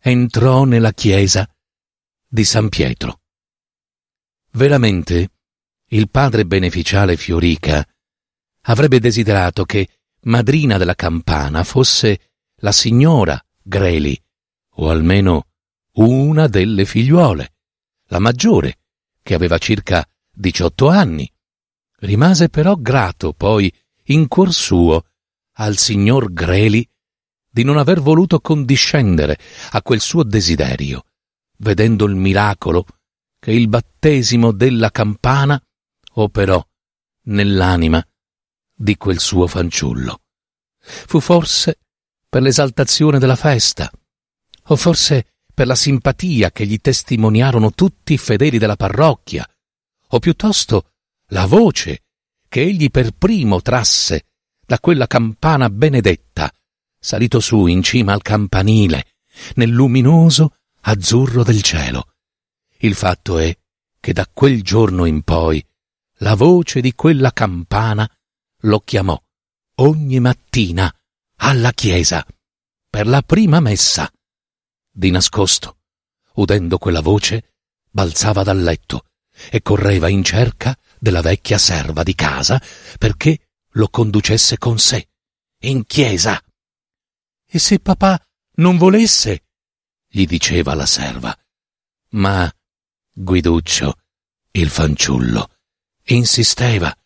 entrò 0.00 0.64
nella 0.64 0.92
chiesa 0.92 1.48
di 2.26 2.44
San 2.44 2.68
Pietro. 2.68 3.20
Veramente, 4.52 5.30
il 5.88 6.08
padre 6.10 6.44
beneficiale 6.46 7.16
Fiorica 7.16 7.86
avrebbe 8.62 9.00
desiderato 9.00 9.64
che 9.64 9.88
madrina 10.22 10.76
della 10.76 10.94
campana 10.94 11.64
fosse 11.64 12.30
la 12.56 12.72
signora 12.72 13.42
Greli, 13.68 14.18
o 14.76 14.88
almeno 14.88 15.48
una 15.96 16.46
delle 16.46 16.86
figliuole, 16.86 17.52
la 18.06 18.18
maggiore, 18.18 18.78
che 19.22 19.34
aveva 19.34 19.58
circa 19.58 20.08
diciotto 20.32 20.88
anni. 20.88 21.30
Rimase 21.98 22.48
però 22.48 22.76
grato 22.76 23.34
poi, 23.34 23.70
in 24.04 24.26
cuor 24.26 24.54
suo, 24.54 25.04
al 25.56 25.76
signor 25.76 26.32
Greli 26.32 26.88
di 27.50 27.62
non 27.62 27.76
aver 27.76 28.00
voluto 28.00 28.40
condiscendere 28.40 29.38
a 29.72 29.82
quel 29.82 30.00
suo 30.00 30.22
desiderio, 30.22 31.04
vedendo 31.58 32.06
il 32.06 32.14
miracolo 32.14 32.86
che 33.38 33.52
il 33.52 33.68
battesimo 33.68 34.50
della 34.50 34.90
campana 34.90 35.62
operò 36.14 36.66
nell'anima 37.24 38.02
di 38.74 38.96
quel 38.96 39.20
suo 39.20 39.46
fanciullo. 39.46 40.22
Fu 40.78 41.20
forse 41.20 41.80
per 42.28 42.42
l'esaltazione 42.42 43.18
della 43.18 43.36
festa, 43.36 43.90
o 44.66 44.76
forse 44.76 45.34
per 45.54 45.66
la 45.66 45.74
simpatia 45.74 46.50
che 46.50 46.66
gli 46.66 46.78
testimoniarono 46.80 47.72
tutti 47.72 48.12
i 48.12 48.18
fedeli 48.18 48.58
della 48.58 48.76
parrocchia, 48.76 49.48
o 50.08 50.18
piuttosto 50.18 50.92
la 51.28 51.46
voce 51.46 52.02
che 52.48 52.62
egli 52.62 52.90
per 52.90 53.12
primo 53.12 53.60
trasse 53.60 54.26
da 54.64 54.78
quella 54.78 55.06
campana 55.06 55.70
benedetta, 55.70 56.52
salito 56.98 57.40
su 57.40 57.66
in 57.66 57.82
cima 57.82 58.12
al 58.12 58.22
campanile, 58.22 59.14
nel 59.54 59.70
luminoso 59.70 60.56
azzurro 60.82 61.42
del 61.42 61.62
cielo. 61.62 62.12
Il 62.78 62.94
fatto 62.94 63.38
è 63.38 63.56
che 64.00 64.12
da 64.12 64.26
quel 64.32 64.62
giorno 64.62 65.04
in 65.04 65.22
poi 65.22 65.64
la 66.18 66.34
voce 66.34 66.80
di 66.80 66.94
quella 66.94 67.32
campana 67.32 68.08
lo 68.62 68.80
chiamò 68.80 69.20
ogni 69.76 70.20
mattina 70.20 70.92
alla 71.38 71.72
chiesa 71.72 72.26
per 72.88 73.06
la 73.06 73.22
prima 73.22 73.60
messa. 73.60 74.10
Di 74.90 75.10
nascosto, 75.10 75.78
udendo 76.34 76.78
quella 76.78 77.00
voce, 77.00 77.54
balzava 77.90 78.42
dal 78.42 78.60
letto 78.60 79.04
e 79.50 79.62
correva 79.62 80.08
in 80.08 80.24
cerca 80.24 80.76
della 80.98 81.20
vecchia 81.20 81.58
serva 81.58 82.02
di 82.02 82.14
casa 82.14 82.60
perché 82.98 83.50
lo 83.72 83.88
conducesse 83.88 84.58
con 84.58 84.78
sé, 84.78 85.08
in 85.62 85.84
chiesa. 85.86 86.42
E 87.46 87.58
se 87.58 87.78
papà 87.78 88.20
non 88.56 88.76
volesse? 88.76 89.44
gli 90.10 90.26
diceva 90.26 90.74
la 90.74 90.86
serva. 90.86 91.36
Ma 92.10 92.50
Guiduccio, 93.12 93.98
il 94.52 94.70
fanciullo, 94.70 95.50
insisteva, 96.04 96.96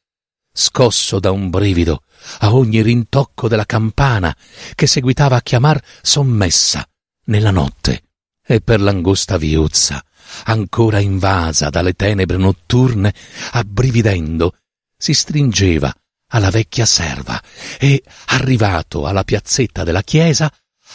scosso 0.52 1.18
da 1.18 1.30
un 1.30 1.50
brivido 1.50 2.02
a 2.40 2.54
ogni 2.54 2.82
rintocco 2.82 3.48
della 3.48 3.64
campana 3.64 4.36
che 4.74 4.86
seguitava 4.86 5.36
a 5.36 5.42
chiamar 5.42 5.82
sommessa 6.02 6.86
nella 7.26 7.50
notte. 7.50 8.04
E 8.44 8.60
per 8.60 8.80
l'angusta 8.80 9.38
viuzza, 9.38 10.04
ancora 10.44 10.98
invasa 10.98 11.70
dalle 11.70 11.94
tenebre 11.94 12.36
notturne, 12.36 13.14
abbrividendo, 13.52 14.56
si 14.96 15.14
stringeva 15.14 15.92
alla 16.28 16.50
vecchia 16.50 16.86
serva 16.86 17.40
e, 17.78 18.02
arrivato 18.26 19.06
alla 19.06 19.22
piazzetta 19.22 19.84
della 19.84 20.02
chiesa, 20.02 20.52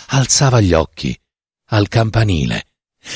alzava 0.07 0.59
gli 0.59 0.73
occhi 0.73 1.17
al 1.69 1.87
campanile 1.87 2.65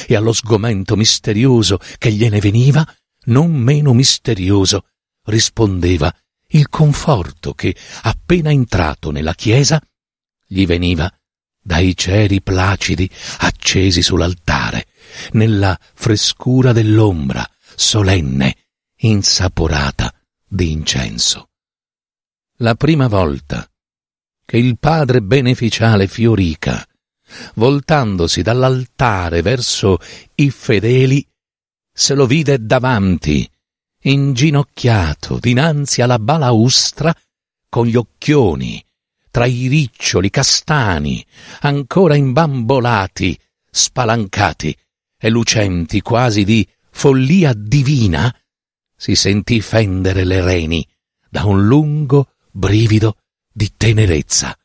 e 0.07 0.15
allo 0.15 0.33
sgomento 0.33 0.95
misterioso 0.95 1.79
che 1.97 2.11
gliene 2.11 2.39
veniva, 2.39 2.85
non 3.25 3.51
meno 3.51 3.93
misterioso, 3.93 4.85
rispondeva 5.25 6.13
il 6.51 6.69
conforto 6.69 7.53
che, 7.53 7.75
appena 8.03 8.51
entrato 8.51 9.11
nella 9.11 9.33
chiesa, 9.33 9.81
gli 10.45 10.65
veniva 10.65 11.11
dai 11.63 11.95
ceri 11.95 12.41
placidi 12.41 13.09
accesi 13.39 14.01
sull'altare, 14.01 14.87
nella 15.33 15.77
frescura 15.93 16.71
dell'ombra 16.71 17.47
solenne, 17.75 18.55
insaporata 18.97 20.13
di 20.47 20.71
incenso. 20.71 21.49
La 22.57 22.75
prima 22.75 23.07
volta 23.07 23.67
che 24.45 24.57
il 24.57 24.77
padre 24.77 25.21
beneficiale 25.21 26.07
Fiorica, 26.07 26.85
voltandosi 27.55 28.41
dall'altare 28.41 29.41
verso 29.41 29.97
i 30.35 30.51
fedeli, 30.51 31.25
se 31.93 32.13
lo 32.15 32.25
vide 32.25 32.63
davanti, 32.63 33.49
inginocchiato 34.01 35.37
dinanzi 35.39 36.01
alla 36.01 36.19
balaustra, 36.19 37.13
con 37.69 37.85
gli 37.85 37.95
occhioni 37.95 38.83
tra 39.31 39.45
i 39.45 39.67
riccioli 39.67 40.29
castani, 40.29 41.25
ancora 41.61 42.15
imbambolati, 42.15 43.39
spalancati 43.69 44.77
e 45.17 45.29
lucenti 45.29 46.01
quasi 46.01 46.43
di 46.43 46.67
follia 46.91 47.53
divina, 47.53 48.33
si 48.93 49.15
sentì 49.15 49.61
fendere 49.61 50.25
le 50.25 50.41
reni 50.41 50.85
da 51.29 51.45
un 51.45 51.65
lungo 51.65 52.33
brivido 52.51 53.17
di 53.51 53.71
tenerezza 53.77 54.55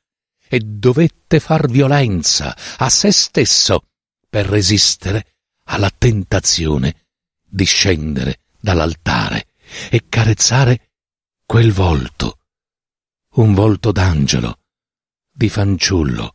e 0.49 0.59
dovette 0.59 1.39
far 1.39 1.69
violenza 1.69 2.57
a 2.79 2.91
se 2.91 3.13
stesso 3.13 3.83
per 4.29 4.47
resistere 4.47 5.35
alla 5.65 5.91
tentazione 5.97 7.07
di 7.45 7.65
scendere 7.65 8.41
dall'altare 8.67 9.51
e 9.89 10.09
carezzare 10.09 10.91
quel 11.45 11.71
volto, 11.71 12.41
un 13.35 13.55
volto 13.55 13.93
d'angelo, 13.93 14.59
di 15.31 15.49
fanciullo, 15.49 16.35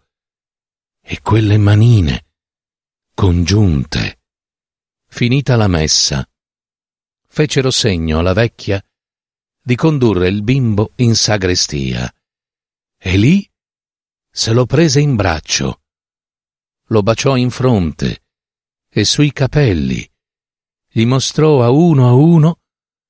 e 1.02 1.20
quelle 1.20 1.58
manine 1.58 2.28
congiunte. 3.14 4.20
Finita 5.08 5.58
la 5.58 5.68
messa, 5.68 6.26
fecero 7.28 7.70
segno 7.70 8.20
alla 8.20 8.32
vecchia 8.32 8.82
di 9.62 9.76
condurre 9.76 10.30
il 10.30 10.42
bimbo 10.42 10.94
in 10.98 11.16
sagrestia, 11.16 12.10
e 12.98 13.18
lì 13.18 13.46
se 14.30 14.54
lo 14.54 14.66
prese 14.66 15.02
in 15.02 15.18
braccio, 15.18 15.82
lo 16.86 17.04
baciò 17.04 17.36
in 17.36 17.50
fronte 17.50 18.24
e 18.88 19.04
sui 19.04 19.34
capelli, 19.34 20.10
gli 20.92 21.06
mostrò 21.06 21.64
a 21.64 21.70
uno 21.70 22.08
a 22.08 22.14
uno 22.14 22.60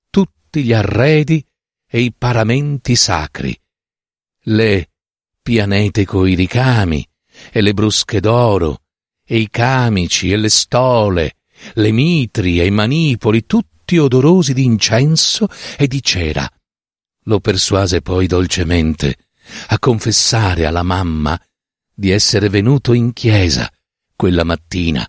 tutti 0.10 0.64
gli 0.64 0.72
arredi 0.72 1.44
e 1.88 2.02
i 2.02 2.14
paramenti 2.14 2.96
sacri, 2.96 3.58
le 4.44 4.90
pianete 5.42 6.06
coi 6.06 6.36
ricami 6.36 7.06
e 7.52 7.62
le 7.62 7.74
brusche 7.74 8.20
d'oro, 8.20 8.84
e 9.26 9.40
i 9.40 9.50
camici 9.50 10.32
e 10.32 10.38
le 10.38 10.50
stole, 10.50 11.38
le 11.74 11.92
mitri 11.92 12.60
e 12.60 12.66
i 12.66 12.72
manipoli, 12.72 13.46
tutti 13.46 13.98
odorosi 13.98 14.54
di 14.54 14.64
incenso 14.64 15.48
e 15.78 15.88
di 15.88 16.04
cera. 16.04 16.50
Lo 17.26 17.40
persuase 17.40 18.02
poi 18.02 18.28
dolcemente 18.28 19.16
a 19.68 19.80
confessare 19.80 20.66
alla 20.66 20.84
mamma 20.84 21.40
di 21.94 22.10
essere 22.10 22.50
venuto 22.50 22.94
in 22.94 23.14
chiesa 23.14 23.72
quella 24.16 24.44
mattina 24.44 25.06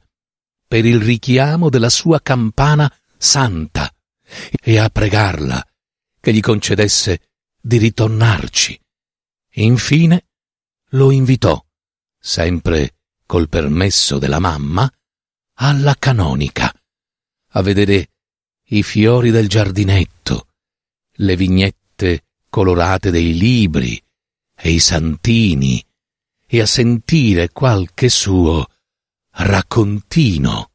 per 0.72 0.86
il 0.86 1.02
richiamo 1.02 1.68
della 1.68 1.90
sua 1.90 2.22
campana 2.22 2.90
santa 3.18 3.94
e 4.58 4.78
a 4.78 4.88
pregarla 4.88 5.62
che 6.18 6.32
gli 6.32 6.40
concedesse 6.40 7.28
di 7.60 7.76
ritornarci. 7.76 8.80
Infine 9.56 10.28
lo 10.92 11.10
invitò, 11.10 11.62
sempre 12.18 12.94
col 13.26 13.50
permesso 13.50 14.18
della 14.18 14.38
mamma, 14.38 14.90
alla 15.56 15.94
canonica, 15.98 16.72
a 17.48 17.60
vedere 17.60 18.08
i 18.68 18.82
fiori 18.82 19.30
del 19.30 19.50
giardinetto, 19.50 20.46
le 21.16 21.36
vignette 21.36 22.24
colorate 22.48 23.10
dei 23.10 23.36
libri, 23.36 24.02
e 24.56 24.70
i 24.70 24.78
santini 24.78 25.84
e 26.46 26.60
a 26.62 26.66
sentire 26.66 27.50
qualche 27.50 28.08
suo 28.08 28.71
raccontino. 29.34 30.70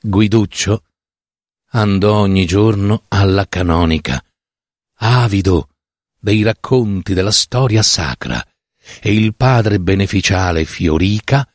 Guiduccio 0.00 0.84
andò 1.72 2.18
ogni 2.18 2.46
giorno 2.46 3.04
alla 3.08 3.46
canonica, 3.48 4.22
avido 4.98 5.68
dei 6.18 6.42
racconti 6.42 7.14
della 7.14 7.30
storia 7.30 7.82
sacra, 7.82 8.44
e 9.00 9.12
il 9.12 9.34
padre 9.34 9.78
beneficiale 9.78 10.64
Fiorica, 10.64 11.46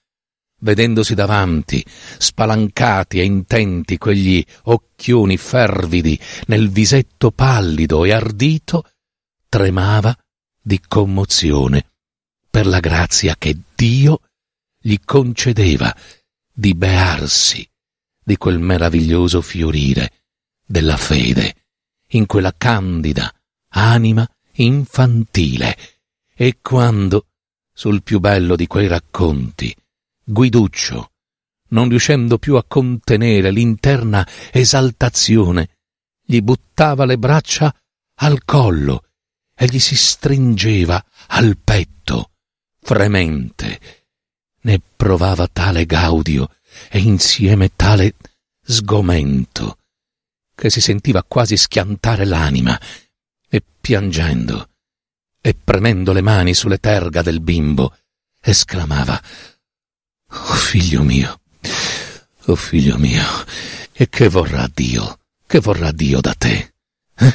vedendosi 0.60 1.16
davanti, 1.16 1.84
spalancati 2.18 3.20
e 3.20 3.24
intenti 3.24 3.98
quegli 3.98 4.44
occhioni 4.64 5.38
fervidi 5.38 6.20
nel 6.48 6.70
visetto 6.70 7.32
pallido 7.32 8.06
e 8.06 8.14
ardito, 8.14 8.90
tremava 9.50 10.16
di 10.62 10.80
commozione 10.88 11.92
per 12.50 12.68
la 12.68 12.80
grazia 12.80 13.36
che 13.38 13.58
Dio 13.76 14.22
gli 14.86 14.98
concedeva 15.04 15.96
di 16.54 16.76
bearsi 16.76 17.68
di 18.24 18.38
quel 18.38 18.60
meraviglioso 18.60 19.42
fiorire 19.42 20.22
della 20.64 20.96
fede 20.96 21.56
in 22.10 22.28
quella 22.28 22.54
candida 22.56 23.34
anima 23.70 24.30
infantile 24.58 25.76
e 26.36 26.60
quando, 26.62 27.30
sul 27.74 28.04
più 28.04 28.20
bello 28.20 28.56
di 28.56 28.68
quei 28.68 28.86
racconti, 28.86 29.76
Guiduccio, 30.24 31.14
non 31.70 31.90
riuscendo 31.90 32.38
più 32.38 32.56
a 32.56 32.64
contenere 32.64 33.50
l'interna 33.50 34.26
esaltazione, 34.52 35.78
gli 36.24 36.42
buttava 36.42 37.06
le 37.06 37.18
braccia 37.18 37.76
al 38.20 38.46
collo 38.46 39.06
e 39.56 39.66
gli 39.66 39.80
si 39.80 39.96
stringeva 39.96 41.04
al 41.28 41.58
petto, 41.58 42.34
fremente. 42.82 44.05
Ne 44.66 44.82
provava 44.96 45.48
tale 45.48 45.86
gaudio 45.86 46.50
e 46.90 47.00
insieme 47.00 47.72
tale 47.76 48.16
sgomento 48.64 49.78
che 50.56 50.70
si 50.70 50.82
sentiva 50.82 51.24
quasi 51.24 51.56
schiantare 51.56 52.26
l'anima 52.26 52.80
e 53.48 53.62
piangendo 53.80 54.70
e 55.40 55.54
premendo 55.54 56.14
le 56.14 56.22
mani 56.22 56.54
sulle 56.54 56.80
terga 56.80 57.22
del 57.22 57.42
bimbo 57.42 57.96
esclamava 58.42 59.22
Oh 60.28 60.54
figlio 60.56 61.04
mio, 61.04 61.40
oh 62.46 62.56
figlio 62.56 62.98
mio, 62.98 63.24
e 63.94 64.10
che 64.10 64.28
vorrà 64.28 64.68
Dio, 64.74 65.20
che 65.46 65.60
vorrà 65.60 65.92
Dio 65.92 66.20
da 66.20 66.34
te? 66.34 66.74
Eh? 67.16 67.34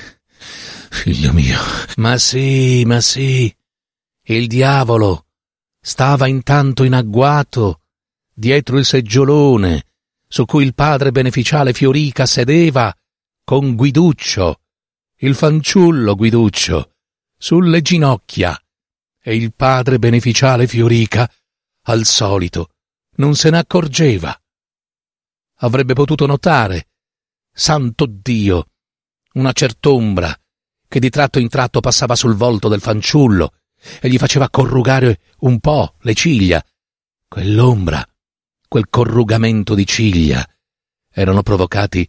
Figlio 0.90 1.32
mio. 1.32 1.58
Ma 1.96 2.18
sì, 2.18 2.84
ma 2.84 3.00
sì. 3.00 3.54
Il 4.24 4.48
diavolo 4.48 5.26
stava 5.80 6.26
intanto 6.26 6.84
in 6.84 6.94
agguato 6.94 7.80
dietro 8.32 8.78
il 8.78 8.84
seggiolone 8.84 9.86
su 10.26 10.44
cui 10.44 10.64
il 10.64 10.74
padre 10.74 11.10
beneficiale 11.10 11.72
Fiorica 11.72 12.26
sedeva 12.26 12.94
con 13.44 13.74
Guiduccio 13.74 14.60
il 15.22 15.34
fanciullo 15.34 16.14
Guiduccio, 16.14 16.94
sulle 17.36 17.82
ginocchia, 17.82 18.58
e 19.22 19.36
il 19.36 19.52
padre 19.52 19.98
beneficiale 19.98 20.66
Fiorica, 20.66 21.30
al 21.82 22.06
solito, 22.06 22.70
non 23.16 23.34
se 23.34 23.50
ne 23.50 23.58
accorgeva. 23.58 24.34
Avrebbe 25.56 25.92
potuto 25.92 26.24
notare, 26.24 26.88
santo 27.52 28.06
Dio, 28.08 28.68
una 29.34 29.52
cert'ombra 29.52 30.34
che 30.88 31.00
di 31.00 31.10
tratto 31.10 31.38
in 31.38 31.50
tratto 31.50 31.80
passava 31.80 32.16
sul 32.16 32.34
volto 32.34 32.68
del 32.68 32.80
fanciullo 32.80 33.56
e 34.00 34.08
gli 34.08 34.18
faceva 34.18 34.50
corrugare 34.50 35.20
un 35.40 35.60
po' 35.60 35.94
le 36.00 36.14
ciglia. 36.14 36.64
Quell'ombra, 37.28 38.04
quel 38.68 38.88
corrugamento 38.88 39.74
di 39.74 39.86
ciglia, 39.86 40.46
erano 41.12 41.42
provocati 41.42 42.08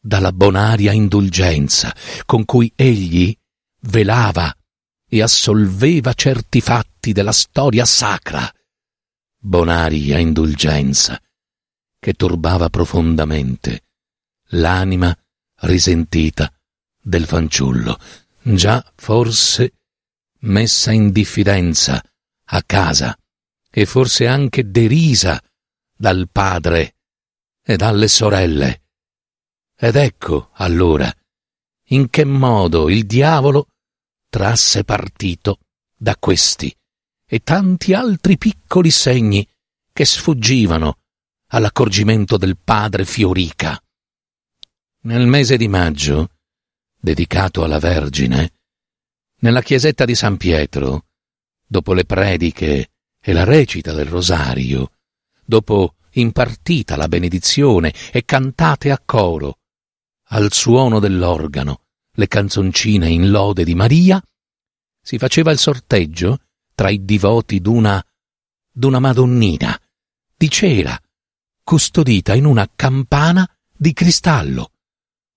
dalla 0.00 0.32
bonaria 0.32 0.92
indulgenza 0.92 1.94
con 2.24 2.44
cui 2.44 2.72
egli 2.74 3.36
velava 3.80 4.54
e 5.08 5.22
assolveva 5.22 6.12
certi 6.14 6.60
fatti 6.60 7.12
della 7.12 7.32
storia 7.32 7.84
sacra. 7.84 8.50
Bonaria 9.38 10.18
indulgenza 10.18 11.20
che 11.98 12.14
turbava 12.14 12.68
profondamente 12.70 13.84
l'anima 14.50 15.16
risentita 15.62 16.52
del 17.02 17.26
fanciullo, 17.26 17.98
già 18.42 18.84
forse 18.96 19.79
messa 20.40 20.92
in 20.92 21.10
diffidenza 21.10 22.02
a 22.52 22.62
casa 22.62 23.16
e 23.70 23.86
forse 23.86 24.26
anche 24.26 24.70
derisa 24.70 25.42
dal 25.96 26.28
padre 26.30 26.96
e 27.62 27.76
dalle 27.76 28.08
sorelle. 28.08 28.82
Ed 29.76 29.96
ecco 29.96 30.50
allora 30.54 31.12
in 31.92 32.08
che 32.08 32.24
modo 32.24 32.88
il 32.88 33.04
diavolo 33.06 33.66
trasse 34.28 34.84
partito 34.84 35.58
da 35.96 36.16
questi 36.16 36.74
e 37.26 37.40
tanti 37.40 37.92
altri 37.94 38.38
piccoli 38.38 38.90
segni 38.90 39.46
che 39.92 40.04
sfuggivano 40.04 40.98
all'accorgimento 41.48 42.36
del 42.36 42.56
padre 42.56 43.04
Fiorica. 43.04 43.80
Nel 45.02 45.26
mese 45.26 45.56
di 45.56 45.68
maggio, 45.68 46.30
dedicato 46.98 47.64
alla 47.64 47.78
Vergine, 47.78 48.59
nella 49.40 49.62
chiesetta 49.62 50.04
di 50.04 50.14
San 50.14 50.36
Pietro, 50.36 51.06
dopo 51.66 51.92
le 51.92 52.04
prediche 52.04 52.90
e 53.20 53.32
la 53.32 53.44
recita 53.44 53.92
del 53.92 54.06
rosario, 54.06 54.92
dopo 55.44 55.96
impartita 56.12 56.96
la 56.96 57.08
benedizione 57.08 57.94
e 58.10 58.24
cantate 58.24 58.90
a 58.90 59.00
coro, 59.04 59.58
al 60.28 60.52
suono 60.52 60.98
dell'organo, 60.98 61.82
le 62.12 62.26
canzoncine 62.28 63.08
in 63.08 63.30
lode 63.30 63.64
di 63.64 63.74
Maria, 63.74 64.22
si 65.02 65.18
faceva 65.18 65.50
il 65.50 65.58
sorteggio 65.58 66.38
tra 66.74 66.90
i 66.90 67.04
divoti 67.04 67.60
d'una 67.60 68.04
d'una 68.72 68.98
Madonnina 68.98 69.78
di 70.36 70.48
cera, 70.48 70.98
custodita 71.62 72.34
in 72.34 72.46
una 72.46 72.70
campana 72.74 73.46
di 73.76 73.92
cristallo. 73.92 74.72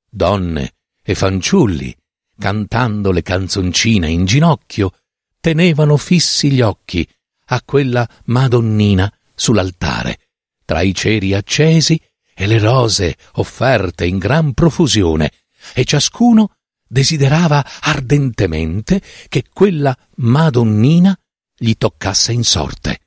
Donne 0.10 0.76
e 1.02 1.16
fanciulli, 1.16 1.94
cantando 2.38 3.12
le 3.12 3.22
canzoncine 3.22 4.10
in 4.10 4.26
ginocchio, 4.26 4.92
tenevano 5.40 5.98
fissi 5.98 6.52
gli 6.52 6.62
occhi 6.62 7.08
a 7.48 7.62
quella 7.64 8.08
Madonnina 8.26 9.12
sull'altare, 9.36 10.20
tra 10.66 10.82
i 10.82 10.94
ceri 10.94 11.34
accesi 11.34 12.00
e 12.34 12.48
le 12.48 12.60
rose 12.60 13.16
offerte 13.34 14.06
in 14.06 14.18
gran 14.18 14.54
profusione, 14.54 15.32
e 15.74 15.86
ciascuno 15.86 16.56
desiderava 16.88 17.66
ardentemente 17.82 19.02
che 19.28 19.46
quella 19.52 19.98
Madonnina 20.18 21.18
gli 21.56 21.74
toccasse 21.76 22.32
in 22.32 22.44
sorte. 22.44 23.00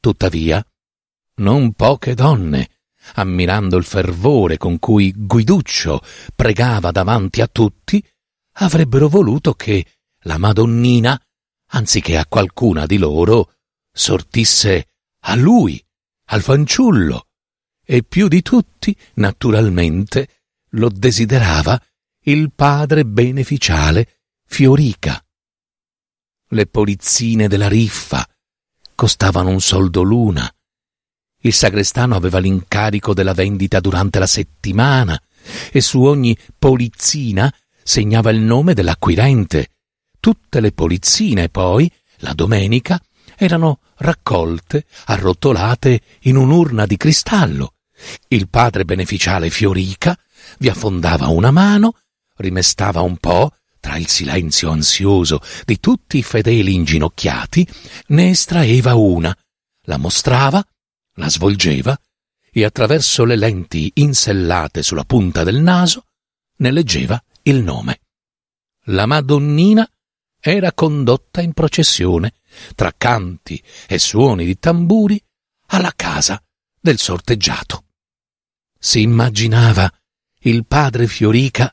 Tuttavia, 0.00 0.64
non 1.36 1.72
poche 1.72 2.14
donne, 2.14 2.68
ammirando 3.14 3.76
il 3.76 3.84
fervore 3.84 4.56
con 4.56 4.78
cui 4.78 5.12
Guiduccio 5.16 6.00
pregava 6.34 6.90
davanti 6.90 7.40
a 7.40 7.46
tutti, 7.46 8.04
avrebbero 8.54 9.08
voluto 9.08 9.54
che 9.54 9.86
la 10.24 10.38
Madonnina, 10.38 11.20
anziché 11.70 12.16
a 12.16 12.26
qualcuna 12.26 12.86
di 12.86 12.98
loro, 12.98 13.54
sortisse 13.92 14.88
a 15.20 15.34
lui, 15.34 15.82
al 16.26 16.42
fanciullo, 16.42 17.28
e 17.84 18.02
più 18.02 18.28
di 18.28 18.42
tutti, 18.42 18.96
naturalmente, 19.14 20.28
lo 20.70 20.88
desiderava 20.88 21.80
il 22.24 22.52
padre 22.52 23.04
beneficiale 23.04 24.20
Fiorica. 24.46 25.24
Le 26.48 26.66
polizzine 26.66 27.48
della 27.48 27.68
riffa 27.68 28.26
costavano 28.94 29.48
un 29.48 29.60
soldo 29.60 30.02
l'una. 30.02 30.50
Il 31.44 31.52
sagrestano 31.52 32.14
aveva 32.14 32.38
l'incarico 32.38 33.14
della 33.14 33.32
vendita 33.32 33.80
durante 33.80 34.18
la 34.18 34.26
settimana 34.26 35.20
e 35.72 35.80
su 35.80 36.02
ogni 36.02 36.36
polizzina 36.56 37.52
segnava 37.82 38.30
il 38.30 38.40
nome 38.40 38.74
dell'acquirente. 38.74 39.70
Tutte 40.20 40.60
le 40.60 40.72
polizzine, 40.72 41.48
poi, 41.48 41.90
la 42.18 42.32
domenica, 42.32 43.00
erano 43.36 43.80
raccolte, 43.96 44.86
arrotolate 45.06 46.00
in 46.22 46.36
un'urna 46.36 46.86
di 46.86 46.96
cristallo. 46.96 47.74
Il 48.28 48.48
padre 48.48 48.84
beneficiale 48.84 49.50
Fiorica 49.50 50.16
vi 50.58 50.68
affondava 50.68 51.28
una 51.28 51.50
mano, 51.50 51.96
rimestava 52.36 53.00
un 53.00 53.16
po', 53.16 53.52
tra 53.80 53.96
il 53.96 54.06
silenzio 54.06 54.70
ansioso 54.70 55.40
di 55.64 55.80
tutti 55.80 56.18
i 56.18 56.22
fedeli 56.22 56.74
inginocchiati, 56.74 57.66
ne 58.08 58.30
estraeva 58.30 58.94
una, 58.94 59.36
la 59.86 59.96
mostrava, 59.96 60.64
la 61.14 61.28
svolgeva 61.28 61.98
e 62.52 62.64
attraverso 62.64 63.24
le 63.24 63.36
lenti 63.36 63.90
insellate 63.94 64.82
sulla 64.82 65.04
punta 65.04 65.42
del 65.42 65.60
naso 65.60 66.06
ne 66.58 66.70
leggeva 66.70 67.20
il 67.44 67.62
nome. 67.62 68.00
La 68.86 69.06
Madonnina 69.06 69.88
era 70.38 70.72
condotta 70.72 71.40
in 71.40 71.52
processione, 71.52 72.34
tra 72.74 72.92
canti 72.96 73.62
e 73.86 73.98
suoni 73.98 74.44
di 74.44 74.58
tamburi, 74.58 75.22
alla 75.68 75.92
casa 75.94 76.42
del 76.80 76.98
sorteggiato. 76.98 77.84
Si 78.78 79.00
immaginava 79.00 79.90
il 80.40 80.66
padre 80.66 81.06
Fiorica 81.06 81.72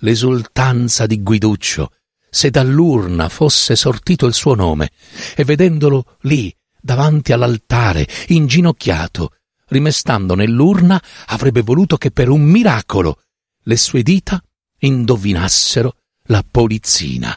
l'esultanza 0.00 1.06
di 1.06 1.22
Guiduccio 1.22 1.92
se 2.28 2.50
dall'urna 2.50 3.28
fosse 3.28 3.76
sortito 3.76 4.26
il 4.26 4.34
suo 4.34 4.54
nome 4.54 4.90
e 5.34 5.44
vedendolo 5.44 6.16
lì 6.22 6.54
davanti 6.80 7.32
all'altare 7.32 8.06
inginocchiato 8.28 9.36
rimestando 9.68 10.34
nell'urna 10.34 11.02
avrebbe 11.26 11.62
voluto 11.62 11.96
che 11.96 12.10
per 12.10 12.28
un 12.28 12.42
miracolo 12.42 13.22
le 13.62 13.76
sue 13.76 14.02
dita 14.02 14.42
indovinassero 14.78 15.96
la 16.28 16.44
polizzina 16.48 17.36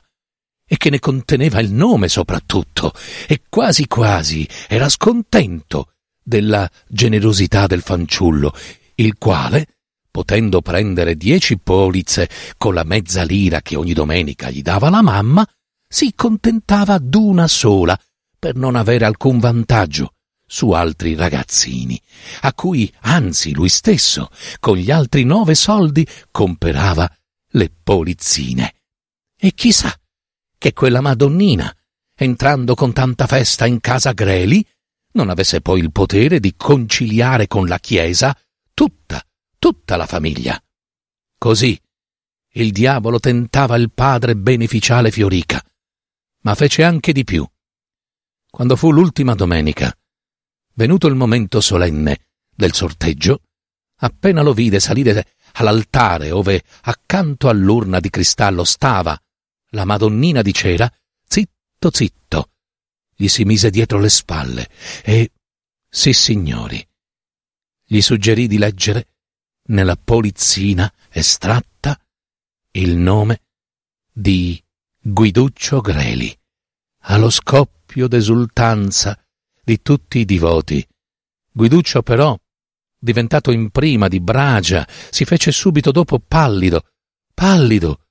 e 0.66 0.78
che 0.78 0.90
ne 0.90 1.00
conteneva 1.00 1.60
il 1.60 1.72
nome 1.72 2.08
soprattutto 2.08 2.94
e 3.28 3.42
quasi 3.50 3.88
quasi 3.88 4.48
era 4.68 4.88
scontento 4.90 5.94
della 6.22 6.70
generosità 6.88 7.66
del 7.66 7.82
fanciullo 7.82 8.54
il 8.96 9.16
quale 9.18 9.80
potendo 10.12 10.62
prendere 10.62 11.16
dieci 11.16 11.58
polizze 11.58 12.30
con 12.58 12.74
la 12.74 12.84
mezza 12.84 13.24
lira 13.24 13.62
che 13.62 13.76
ogni 13.76 13.94
domenica 13.94 14.50
gli 14.50 14.62
dava 14.62 14.90
la 14.90 15.02
mamma, 15.02 15.48
si 15.88 16.14
contentava 16.16 16.98
d'una 16.98 17.48
sola 17.48 17.98
per 18.38 18.56
non 18.56 18.76
avere 18.76 19.06
alcun 19.06 19.40
vantaggio 19.40 20.14
su 20.46 20.72
altri 20.72 21.16
ragazzini, 21.16 22.02
a 22.42 22.54
cui 22.54 22.92
anzi 23.02 23.54
lui 23.54 23.70
stesso, 23.70 24.30
con 24.60 24.78
gli 24.78 24.90
altri 24.90 25.24
nove 25.24 25.54
soldi, 25.54 26.06
comperava 26.32 27.10
le 27.52 27.72
polizzine. 27.72 28.76
E 29.36 29.54
chissà 29.54 29.94
che 30.58 30.74
quella 30.74 31.02
Madonnina, 31.02 31.76
entrando 32.16 32.76
con 32.76 32.94
tanta 32.94 33.28
festa 33.28 33.66
in 33.66 33.80
casa 33.80 34.12
Greli, 34.12 34.66
non 35.14 35.30
avesse 35.30 35.62
poi 35.62 35.80
il 35.80 35.92
potere 35.92 36.40
di 36.40 36.56
conciliare 36.56 37.48
con 37.48 37.68
la 37.68 37.80
Chiesa 37.80 38.38
tutta 38.74 39.24
tutta 39.60 39.98
la 39.98 40.08
famiglia. 40.08 40.60
Così 41.38 41.80
il 42.54 42.72
diavolo 42.72 43.20
tentava 43.20 43.76
il 43.76 43.92
padre 43.92 44.36
beneficiale 44.36 45.12
Fiorica, 45.12 45.64
ma 46.42 46.56
fece 46.56 46.84
anche 46.84 47.12
di 47.12 47.24
più. 47.24 47.48
Quando 48.50 48.76
fu 48.76 48.92
l'ultima 48.92 49.36
domenica, 49.36 49.96
venuto 50.74 51.08
il 51.08 51.16
momento 51.16 51.62
solenne 51.62 52.30
del 52.50 52.74
sorteggio, 52.74 53.42
appena 53.98 54.42
lo 54.42 54.54
vide 54.54 54.80
salire 54.80 55.36
all'altare 55.54 56.32
ove 56.32 56.64
accanto 56.82 57.50
all'urna 57.50 58.00
di 58.00 58.10
cristallo 58.10 58.64
stava 58.64 59.20
la 59.72 59.86
Madonnina 59.86 60.42
di 60.42 60.54
cera, 60.54 60.92
zitto 61.28 61.90
zitto, 61.92 62.52
gli 63.16 63.28
si 63.28 63.44
mise 63.44 63.70
dietro 63.70 64.00
le 64.00 64.10
spalle 64.10 64.70
e, 65.04 65.32
sì 65.88 66.14
signori, 66.14 66.86
gli 67.86 68.02
suggerì 68.02 68.48
di 68.48 68.58
leggere 68.58 69.08
nella 69.70 69.96
polizzina 69.96 70.92
estratta 71.10 72.00
il 72.72 72.96
nome 72.96 73.42
di 74.12 74.62
Guiduccio 75.02 75.82
Greli, 75.82 76.36
allo 77.04 77.30
scoppio 77.30 78.08
d'esultanza 78.08 79.20
di 79.64 79.82
tutti 79.82 80.20
i 80.20 80.26
divoti. 80.26 80.86
Guiduccio 81.52 82.02
però, 82.04 82.38
diventato 83.00 83.52
in 83.52 83.70
prima 83.70 84.08
di 84.08 84.20
bragia, 84.20 84.88
si 85.10 85.24
fece 85.26 85.52
subito 85.52 85.92
dopo 85.92 86.20
pallido, 86.20 86.84
pallido, 87.34 88.08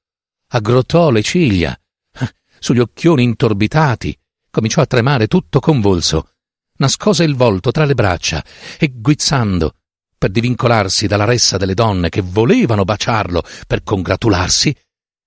aggrottò 0.48 1.11
le 1.11 1.22
ciglia, 1.22 1.79
sugli 2.59 2.79
occhioni 2.81 3.22
intorbitati, 3.22 4.18
cominciò 4.51 4.81
a 4.81 4.87
tremare 4.87 5.27
tutto 5.27 5.61
convulso, 5.61 6.31
nascose 6.79 7.24
il 7.24 7.35
volto 7.35 7.70
tra 7.70 7.85
le 7.85 7.94
braccia 7.94 8.42
e 8.79 8.90
guizzando, 8.94 9.74
per 10.16 10.31
divincolarsi 10.31 11.07
dalla 11.07 11.24
ressa 11.24 11.57
delle 11.59 11.74
donne 11.74 12.09
che 12.09 12.22
volevano 12.22 12.85
baciarlo 12.85 13.42
per 13.66 13.85
congratularsi, 13.85 14.74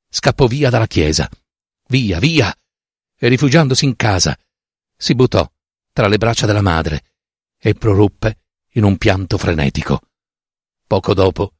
scappò 0.10 0.47
via 0.47 0.69
dalla 0.69 0.88
chiesa. 0.88 1.30
Via, 1.88 2.19
via! 2.19 2.54
E 3.17 3.28
rifugiandosi 3.28 3.86
in 3.86 3.95
casa, 3.95 4.38
si 4.97 5.15
buttò 5.15 5.50
tra 5.93 6.08
le 6.08 6.17
braccia 6.17 6.45
della 6.45 6.62
madre 6.62 7.04
e 7.58 7.74
proruppe 7.74 8.39
in 8.73 8.84
un 8.84 8.97
pianto 8.97 9.38
frenetico. 9.38 10.01
Poco 10.88 11.13
dopo, 11.13 11.53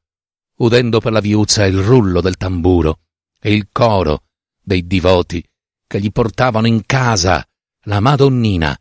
udendo 0.56 1.00
per 1.00 1.12
la 1.12 1.20
viuzza 1.20 1.64
il 1.64 1.78
rullo 1.78 2.20
del 2.20 2.36
tamburo 2.36 3.00
e 3.40 3.52
il 3.52 3.68
coro 3.72 4.24
dei 4.60 4.86
divoti 4.86 5.44
che 5.86 6.00
gli 6.00 6.12
portavano 6.12 6.66
in 6.66 6.86
casa 6.86 7.46
la 7.86 8.00
Madonnina, 8.00 8.78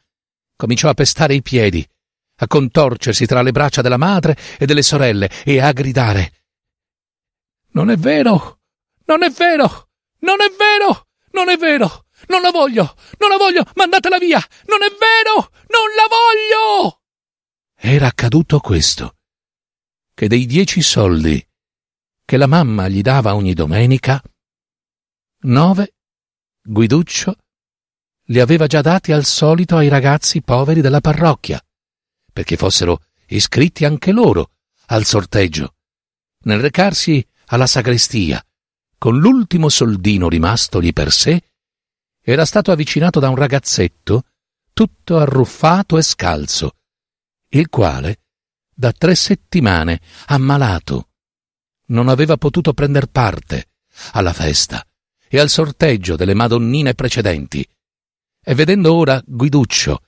cominciò 0.56 0.90
a 0.90 0.94
pestare 0.94 1.34
i 1.34 1.42
piedi, 1.42 1.86
a 2.38 2.48
contorcersi 2.48 3.26
tra 3.26 3.42
le 3.42 3.52
braccia 3.52 3.82
della 3.82 3.98
madre 3.98 4.38
e 4.58 4.66
delle 4.66 4.84
sorelle 4.84 5.30
e 5.44 5.60
a 5.60 5.72
gridare. 5.72 6.34
Non 7.72 7.90
è 7.90 7.98
vero! 7.98 8.60
Non 9.06 9.24
è 9.24 9.30
vero! 9.30 9.90
Non 10.20 10.42
è 10.42 10.50
vero! 10.58 11.08
Non 11.32 11.50
è 11.50 11.58
vero! 11.58 12.06
Non 12.28 12.42
la 12.42 12.52
voglio! 12.52 12.96
Non 13.18 13.30
la 13.30 13.38
voglio! 13.38 13.66
Mandatela 13.76 14.18
via! 14.18 14.40
Non 14.66 14.84
è 14.84 14.90
vero! 14.90 15.52
Non 15.68 15.88
la 15.96 16.08
voglio! 16.08 17.01
Era 17.84 18.06
accaduto 18.06 18.60
questo, 18.60 19.16
che 20.14 20.28
dei 20.28 20.46
dieci 20.46 20.84
soldi 20.84 21.44
che 22.24 22.38
la 22.38 22.46
mamma 22.46 22.88
gli 22.88 23.02
dava 23.02 23.34
ogni 23.34 23.56
domenica, 23.56 24.22
nove 25.46 25.96
Guiduccio 26.62 27.36
li 28.26 28.40
aveva 28.40 28.68
già 28.68 28.82
dati 28.82 29.12
al 29.12 29.26
solito 29.26 29.78
ai 29.78 29.88
ragazzi 29.88 30.44
poveri 30.44 30.82
della 30.82 31.02
parrocchia, 31.02 31.60
perché 32.32 32.56
fossero 32.56 33.06
iscritti 33.30 33.84
anche 33.84 34.12
loro 34.12 34.52
al 34.86 35.04
sorteggio. 35.04 35.74
Nel 36.44 36.60
recarsi 36.60 37.28
alla 37.48 37.66
sagrestia, 37.66 38.46
con 39.00 39.18
l'ultimo 39.18 39.70
soldino 39.70 40.30
rimastogli 40.30 40.94
per 40.94 41.12
sé, 41.12 41.50
era 42.22 42.46
stato 42.46 42.72
avvicinato 42.72 43.20
da 43.20 43.30
un 43.30 43.36
ragazzetto 43.36 44.26
tutto 44.72 45.18
arruffato 45.18 45.98
e 45.98 46.04
scalzo, 46.04 46.76
il 47.54 47.70
quale, 47.70 48.22
da 48.74 48.92
tre 48.92 49.16
settimane, 49.16 50.02
ammalato, 50.28 51.10
non 51.88 52.08
aveva 52.08 52.38
potuto 52.38 52.74
prender 52.74 53.08
parte 53.08 53.72
alla 54.14 54.34
festa 54.34 54.86
e 55.28 55.40
al 55.40 55.50
sorteggio 55.50 56.16
delle 56.16 56.34
Madonnine 56.34 56.94
precedenti, 56.94 57.68
e 58.44 58.56
vedendo 58.56 58.94
ora 58.94 59.22
Guiduccio 59.26 60.04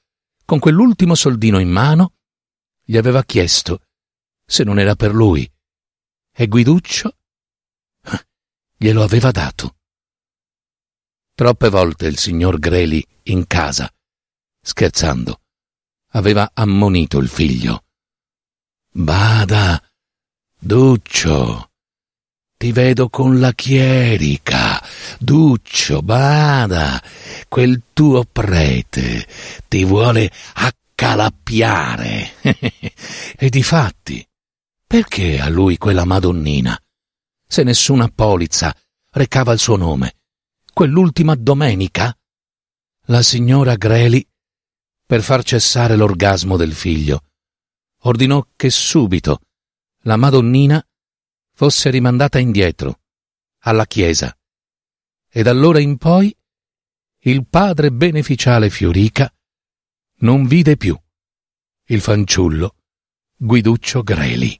con 0.45 0.60
quell'ultimo 0.60 1.15
soldino 1.15 1.60
in 1.60 1.69
mano, 1.69 2.13
gli 2.84 2.97
aveva 2.97 3.23
chiesto 3.23 3.82
se 4.45 4.63
non 4.63 4.79
era 4.79 4.95
per 4.95 5.13
lui, 5.13 5.49
e 6.32 6.47
Guiduccio 6.47 7.17
glielo 8.77 9.03
aveva 9.03 9.32
dato. 9.32 9.77
Troppe 11.34 11.69
volte 11.69 12.08
il 12.08 12.17
signor 12.17 12.60
Greli 12.60 13.06
in 13.23 13.47
casa, 13.47 13.89
scherzando, 14.62 15.42
aveva 16.13 16.52
ammonito 16.54 17.19
il 17.19 17.28
figlio. 17.28 17.84
Bada, 18.91 19.82
Duccio, 20.60 21.69
ti 22.58 22.71
vedo 22.71 23.10
con 23.10 23.39
la 23.39 23.52
chierica. 23.52 24.82
Duccio, 25.19 26.02
bada, 26.02 27.02
quel 27.49 27.82
tuo 27.91 28.23
prete 28.23 29.28
ti 29.67 29.84
vuole 29.84 30.32
accalappiare. 30.54 32.36
e 33.36 33.49
difatti, 33.49 34.26
perché 34.88 35.39
a 35.39 35.49
lui 35.49 35.78
quella 35.78 36.06
Madonnina? 36.06 36.80
Se 37.45 37.63
nessuna 37.63 38.08
polizza 38.08 38.73
recava 39.12 39.52
il 39.52 39.60
suo 39.60 39.76
nome. 39.76 40.15
Quell'ultima 40.71 41.36
domenica? 41.36 42.15
La 43.08 43.21
signora 43.21 43.76
Greli, 43.76 44.26
per 45.13 45.21
far 45.21 45.43
cessare 45.43 45.95
l'orgasmo 45.95 46.58
del 46.58 46.73
figlio, 46.73 47.26
ordinò 48.06 48.43
che 48.56 48.71
subito 48.71 49.41
la 50.06 50.17
Madonnina 50.17 50.84
fosse 51.54 51.91
rimandata 51.91 52.39
indietro, 52.39 53.02
alla 53.60 53.86
chiesa. 53.86 54.36
E 55.30 55.43
da 55.43 55.52
allora 55.52 55.78
in 55.78 55.97
poi 55.97 56.36
il 57.26 57.45
padre 57.45 57.91
beneficiale 57.91 58.71
Fiorica 58.71 59.32
non 60.21 60.47
vide 60.47 60.78
più 60.78 60.99
il 61.89 62.02
fanciullo 62.02 62.78
Guiduccio 63.36 64.02
Greli. 64.02 64.60